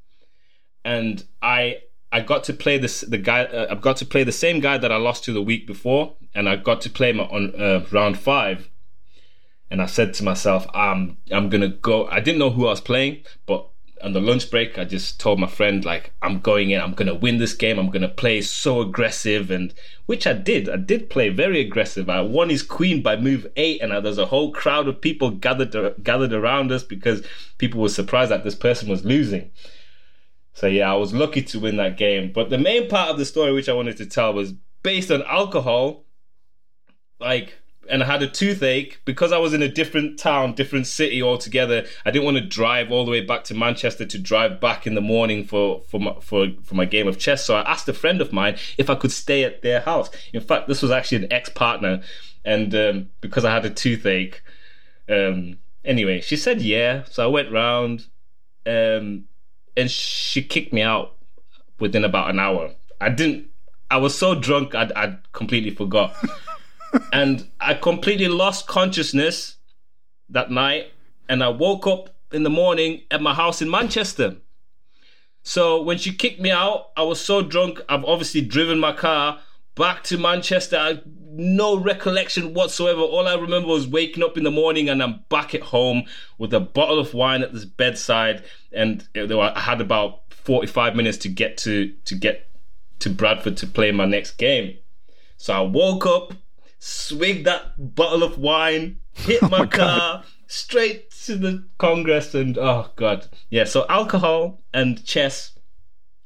[0.86, 1.80] and I
[2.12, 4.78] I got to play this the guy uh, I've got to play the same guy
[4.78, 7.86] that I lost to the week before, and I got to play him on uh,
[7.92, 8.70] round five.
[9.70, 12.08] And I said to myself, I'm I'm gonna go.
[12.08, 13.68] I didn't know who I was playing, but
[14.04, 16.82] on the lunch break, I just told my friend like I'm going in.
[16.82, 17.80] I'm gonna win this game.
[17.80, 19.74] I'm gonna play so aggressive, and
[20.08, 20.68] which I did.
[20.68, 22.10] I did play very aggressive.
[22.10, 25.74] I won his queen by move eight, and there's a whole crowd of people gathered
[26.04, 27.26] gathered around us because
[27.58, 29.52] people were surprised that this person was losing.
[30.54, 32.32] So yeah, I was lucky to win that game.
[32.34, 35.24] But the main part of the story which I wanted to tell was based on
[35.24, 36.06] alcohol.
[37.20, 41.22] Like and I had a toothache because I was in a different town, different city
[41.22, 41.86] altogether.
[42.06, 44.96] I didn't want to drive all the way back to Manchester to drive back in
[44.96, 47.46] the morning for for my, for for my game of chess.
[47.46, 50.10] So I asked a friend of mine if I could stay at their house.
[50.34, 52.02] In fact, this was actually an ex partner,
[52.46, 54.42] and um, because I had a toothache,
[55.10, 57.04] um, anyway, she said yeah.
[57.06, 58.08] So I went round.
[58.66, 59.26] Um,
[59.76, 61.16] and she kicked me out
[61.80, 62.72] within about an hour.
[63.00, 63.48] I didn't.
[63.90, 66.16] I was so drunk, I I completely forgot,
[67.14, 69.58] and I completely lost consciousness
[70.30, 70.92] that night.
[71.28, 74.38] And I woke up in the morning at my house in Manchester.
[75.44, 77.82] So when she kicked me out, I was so drunk.
[77.90, 79.40] I've obviously driven my car
[79.76, 80.78] back to Manchester.
[80.78, 81.02] I,
[81.32, 83.02] no recollection whatsoever.
[83.02, 86.04] All I remember was waking up in the morning and I'm back at home
[86.38, 91.30] with a bottle of wine at this bedside, and I had about 45 minutes to
[91.30, 92.50] get to to get
[93.00, 94.78] to Bradford to play my next game.
[95.38, 96.34] So I woke up,
[96.80, 100.26] swigged that bottle of wine, hit my, oh my car God.
[100.48, 103.64] straight to the Congress, and oh god, yeah.
[103.64, 105.54] So alcohol and chess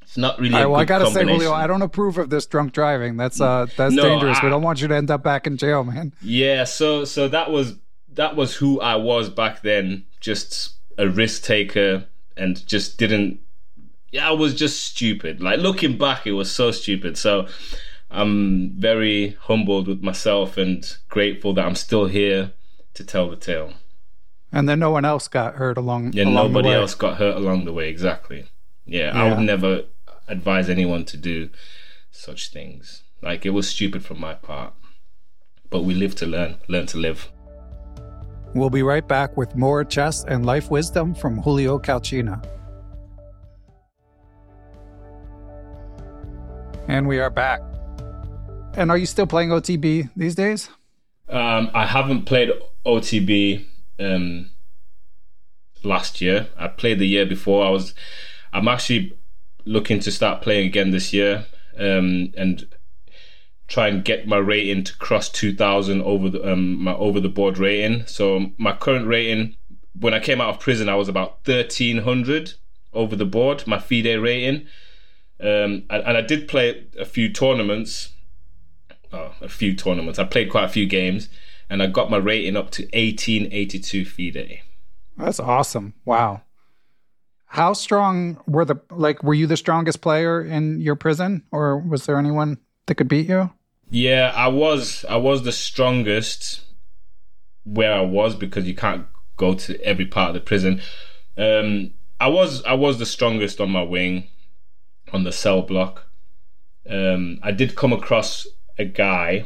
[0.05, 0.53] it's not really.
[0.53, 3.17] Right, well, I gotta say, Julio, I don't approve of this drunk driving.
[3.17, 4.37] That's uh, that's no, dangerous.
[4.39, 6.13] I, we don't want you to end up back in jail, man.
[6.21, 6.63] Yeah.
[6.63, 7.75] So, so that was
[8.13, 10.05] that was who I was back then.
[10.19, 12.05] Just a risk taker,
[12.37, 13.39] and just didn't.
[14.11, 15.41] Yeah, I was just stupid.
[15.41, 17.17] Like looking back, it was so stupid.
[17.17, 17.47] So,
[18.11, 22.53] I'm very humbled with myself and grateful that I'm still here
[22.93, 23.73] to tell the tale.
[24.51, 26.13] And then no one else got hurt along.
[26.13, 27.89] Yeah, along nobody else got hurt along the way.
[27.89, 28.45] Exactly.
[28.85, 29.85] Yeah, yeah, I would never
[30.27, 31.49] advise anyone to do
[32.11, 33.03] such things.
[33.21, 34.73] Like it was stupid from my part.
[35.69, 37.31] But we live to learn, learn to live.
[38.53, 42.45] We'll be right back with more chess and life wisdom from Julio Calcina.
[46.87, 47.61] And we are back.
[48.75, 50.69] And are you still playing OTB these days?
[51.27, 52.51] Um, I haven't played
[52.85, 53.65] OTB
[53.99, 54.51] um,
[55.83, 56.47] last year.
[56.57, 57.65] I played the year before.
[57.65, 57.93] I was.
[58.53, 59.17] I'm actually
[59.65, 61.45] looking to start playing again this year
[61.77, 62.67] um, and
[63.67, 67.57] try and get my rating to cross 2000 over the um, my over the board
[67.57, 68.05] rating.
[68.05, 69.55] So my current rating
[69.99, 72.53] when I came out of prison, I was about 1300
[72.93, 73.65] over the board.
[73.65, 74.67] My FIDE rating.
[75.39, 78.13] Um, and, and, I did play a few tournaments.
[79.11, 80.17] Oh, a few tournaments.
[80.17, 81.27] I played quite a few games,
[81.69, 84.61] and I got my rating up to 1882 FIDE.
[85.17, 85.93] That's awesome!
[86.05, 86.43] Wow.
[87.55, 89.23] How strong were the like?
[89.23, 93.29] Were you the strongest player in your prison, or was there anyone that could beat
[93.29, 93.49] you?
[93.89, 95.05] Yeah, I was.
[95.07, 96.65] I was the strongest
[97.63, 100.81] where I was because you can't go to every part of the prison.
[101.37, 104.27] Um, I was I was the strongest on my wing
[105.13, 106.07] on the cell block.
[106.89, 108.47] Um, I did come across
[108.77, 109.45] a guy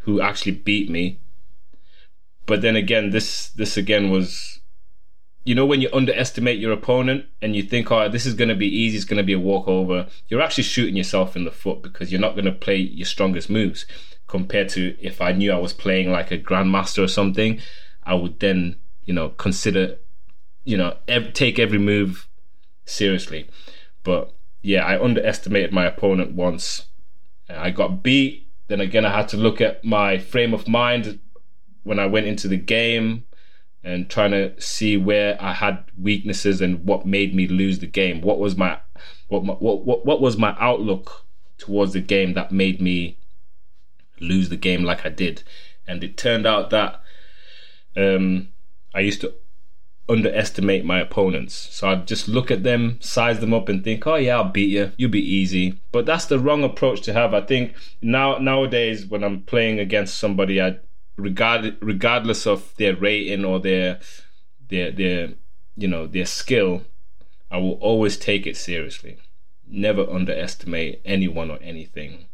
[0.00, 1.20] who actually beat me,
[2.46, 4.59] but then again, this this again was,
[5.44, 8.54] you know, when you underestimate your opponent and you think, oh, this is going to
[8.54, 10.06] be easy, it's going to be a walkover.
[10.28, 13.48] You're actually shooting yourself in the foot because you're not going to play your strongest
[13.48, 13.86] moves
[14.26, 17.60] compared to if I knew I was playing like a grandmaster or something.
[18.04, 19.96] I would then, you know, consider,
[20.64, 22.28] you know, ev- take every move
[22.84, 23.48] seriously.
[24.02, 24.32] But
[24.62, 26.86] yeah, I underestimated my opponent once.
[27.48, 28.46] I got beat.
[28.68, 31.18] Then again, I had to look at my frame of mind
[31.82, 33.24] when I went into the game
[33.82, 38.20] and trying to see where I had weaknesses and what made me lose the game.
[38.20, 38.78] What was my
[39.28, 41.24] what my, what, what what was my outlook
[41.58, 43.18] towards the game that made me
[44.20, 45.42] lose the game like I did?
[45.86, 47.00] And it turned out that
[47.96, 48.48] um,
[48.94, 49.34] I used to
[50.08, 51.54] underestimate my opponents.
[51.54, 54.70] So I'd just look at them, size them up, and think, "Oh yeah, I'll beat
[54.70, 54.92] you.
[54.96, 57.32] You'll be easy." But that's the wrong approach to have.
[57.32, 60.78] I think now nowadays when I'm playing against somebody, I
[61.16, 64.00] regard regardless of their rating or their
[64.68, 65.30] their their
[65.76, 66.82] you know their skill,
[67.50, 69.18] I will always take it seriously.
[69.66, 72.26] Never underestimate anyone or anything.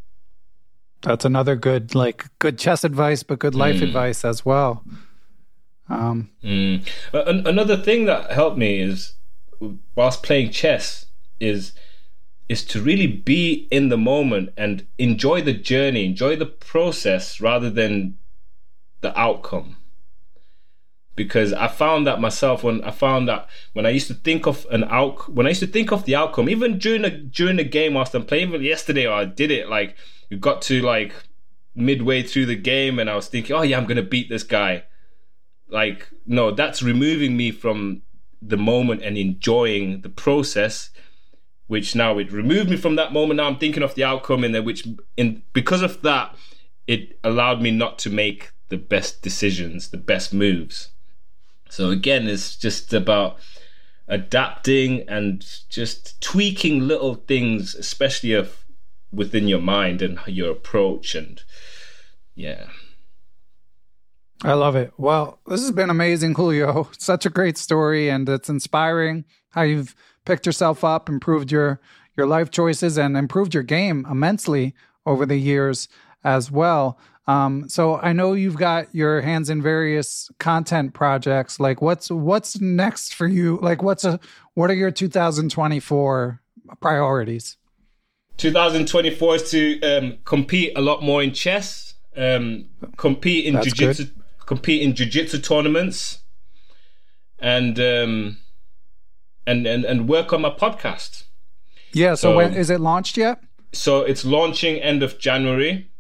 [1.03, 3.85] That's another good like good chess advice, but good life mm.
[3.85, 4.85] advice as well.
[5.89, 6.87] Um, mm.
[7.13, 9.15] Another thing that helped me is
[9.95, 11.07] whilst playing chess
[11.39, 11.73] is
[12.49, 17.69] is to really be in the moment and enjoy the journey, enjoy the process rather
[17.71, 18.17] than
[19.07, 19.77] the outcome.
[21.15, 24.67] Because I found that myself when I found that when I used to think of
[24.71, 27.65] an out when I used to think of the outcome, even during the during the
[27.65, 29.97] game whilst I'm playing, yesterday I did it like
[30.29, 31.15] you got to like
[31.75, 34.85] midway through the game and I was thinking, oh yeah, I'm gonna beat this guy
[35.69, 38.03] like no that's removing me from
[38.41, 40.91] the moment and enjoying the process
[41.67, 44.55] which now it removed me from that moment now i'm thinking of the outcome and
[44.55, 44.87] then which
[45.17, 46.35] in because of that
[46.87, 50.91] it allowed me not to make the best decisions the best moves
[51.69, 53.39] so again it's just about
[54.09, 58.65] adapting and just tweaking little things especially of
[59.13, 61.43] within your mind and your approach and
[62.35, 62.67] yeah
[64.43, 64.93] I love it.
[64.99, 66.91] Well, this has been amazing, Julio.
[66.99, 69.95] Such a great story, and it's inspiring how you've
[70.25, 71.81] picked yourself up, improved your
[72.17, 75.89] your life choices, and improved your game immensely over the years
[76.25, 76.99] as well.
[77.29, 81.59] Um, so I know you've got your hands in various content projects.
[81.59, 83.59] Like, what's what's next for you?
[83.61, 84.21] Like, what's a
[84.55, 86.41] what are your 2024
[86.81, 87.57] priorities?
[88.37, 92.67] 2024 is to um, compete a lot more in chess, um,
[92.97, 94.07] compete in jiu-jitsu
[94.47, 96.21] compete in jiu-jitsu tournaments
[97.39, 98.39] and um
[99.47, 101.25] and and, and work on my podcast
[101.93, 105.91] yeah so, so when is it launched yet so it's launching end of january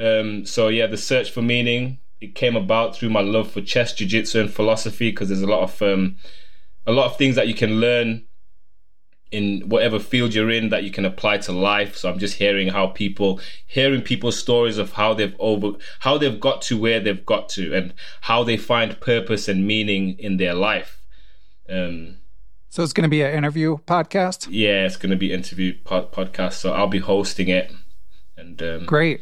[0.00, 3.92] um so yeah the search for meaning it came about through my love for chess
[3.92, 6.16] jiu-jitsu and philosophy because there's a lot of um
[6.86, 8.24] a lot of things that you can learn
[9.30, 11.96] in whatever field you're in that you can apply to life.
[11.96, 16.40] So I'm just hearing how people, hearing people's stories of how they've over, how they've
[16.40, 20.54] got to where they've got to, and how they find purpose and meaning in their
[20.54, 21.02] life.
[21.68, 22.18] Um,
[22.68, 24.48] so it's going to be an interview podcast.
[24.50, 26.54] Yeah, it's going to be interview pod- podcast.
[26.54, 27.72] So I'll be hosting it.
[28.36, 29.20] And um, great.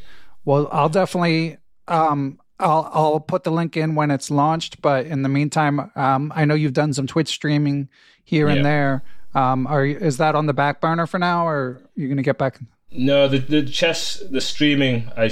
[0.49, 1.59] Well, I'll definitely.
[1.89, 4.81] Um, I'll I'll put the link in when it's launched.
[4.81, 7.91] But in the meantime, um, I know you've done some Twitch streaming
[8.25, 8.55] here yeah.
[8.55, 9.03] and there.
[9.35, 12.23] Um, are is that on the back burner for now, or are you going to
[12.23, 12.59] get back?
[12.91, 15.31] No, the the chess, the streaming, I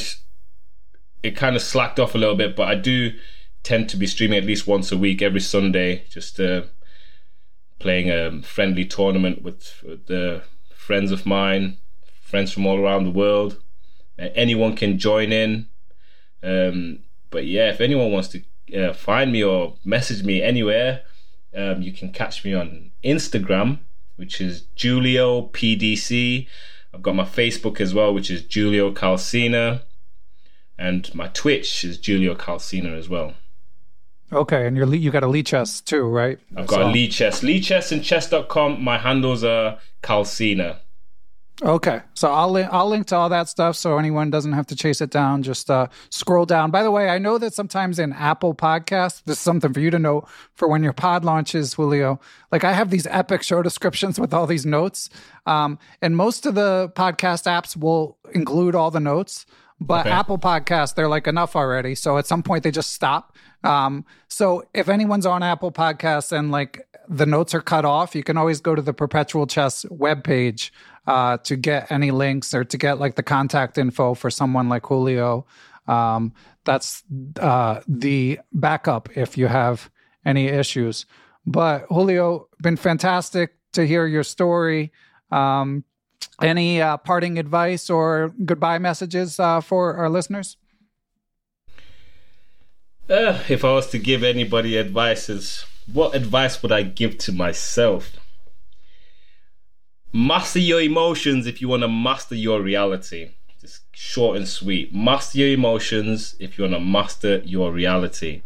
[1.22, 3.12] it kind of slacked off a little bit, but I do
[3.62, 6.64] tend to be streaming at least once a week, every Sunday, just uh,
[7.78, 10.42] playing a friendly tournament with, with the
[10.74, 11.78] friends of mine,
[12.20, 13.62] friends from all around the world.
[14.18, 15.66] Anyone can join in.
[16.42, 17.00] Um,
[17.30, 18.42] but yeah, if anyone wants to
[18.74, 21.02] uh, find me or message me anywhere,
[21.54, 23.78] um, you can catch me on Instagram,
[24.16, 26.46] which is Julio PDC.
[26.94, 29.82] I've got my Facebook as well, which is Julio Calcina,
[30.78, 33.34] and my Twitch is Julio Calcina as well.
[34.32, 36.38] Okay, and you're you got a Lichess too, right?
[36.56, 36.88] I've got so.
[36.88, 37.42] a Lichess.
[37.42, 38.82] Lichess and chess.com.
[38.82, 40.78] My handles are Calcina.
[41.62, 44.76] Okay, so I'll li- I'll link to all that stuff so anyone doesn't have to
[44.76, 45.42] chase it down.
[45.42, 46.70] Just uh, scroll down.
[46.70, 49.90] By the way, I know that sometimes in Apple Podcasts, this is something for you
[49.90, 52.20] to know for when your pod launches, Julio.
[52.52, 55.08] Like I have these epic show descriptions with all these notes,
[55.46, 59.46] um, and most of the podcast apps will include all the notes.
[59.80, 60.10] But okay.
[60.10, 61.94] Apple Podcasts, they're like enough already.
[61.94, 63.36] So at some point they just stop.
[63.62, 68.22] Um, so if anyone's on Apple Podcasts and like the notes are cut off, you
[68.22, 70.70] can always go to the Perpetual Chess webpage
[71.06, 74.86] uh, to get any links or to get like the contact info for someone like
[74.86, 75.46] Julio.
[75.86, 76.32] Um,
[76.64, 77.04] that's
[77.40, 79.90] uh, the backup if you have
[80.24, 81.06] any issues.
[81.46, 84.92] But Julio, been fantastic to hear your story.
[85.30, 85.84] Um,
[86.42, 90.56] any uh, parting advice or goodbye messages uh, for our listeners?
[93.08, 97.32] Uh, if I was to give anybody advice, is what advice would I give to
[97.32, 98.16] myself?
[100.12, 103.32] Master your emotions if you want to master your reality.
[103.60, 104.94] Just short and sweet.
[104.94, 108.42] Master your emotions if you want to master your reality.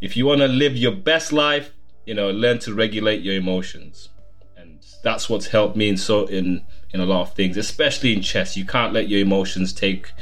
[0.00, 1.72] If you want to live your best life,
[2.04, 4.08] you know, learn to regulate your emotions.
[4.56, 8.22] And that's what's helped me in so in in a lot of things, especially in
[8.22, 8.56] chess.
[8.56, 10.12] You can't let your emotions take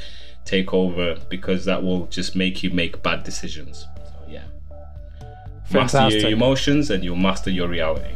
[0.44, 3.86] take over because that will just make you make bad decisions.
[5.74, 6.14] Fantastic.
[6.14, 8.14] Master your emotions and you'll master your reality.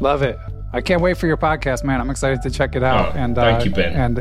[0.00, 0.38] Love it.
[0.72, 2.00] I can't wait for your podcast, man.
[2.00, 3.14] I'm excited to check it out.
[3.14, 3.92] Oh, and thank uh, you, Ben.
[3.94, 4.18] And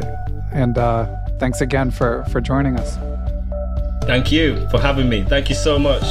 [0.53, 1.07] and uh,
[1.39, 2.97] thanks again for for joining us.
[4.05, 5.23] Thank you for having me.
[5.23, 6.03] Thank you so much.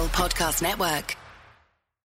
[0.00, 1.21] Podcast Network.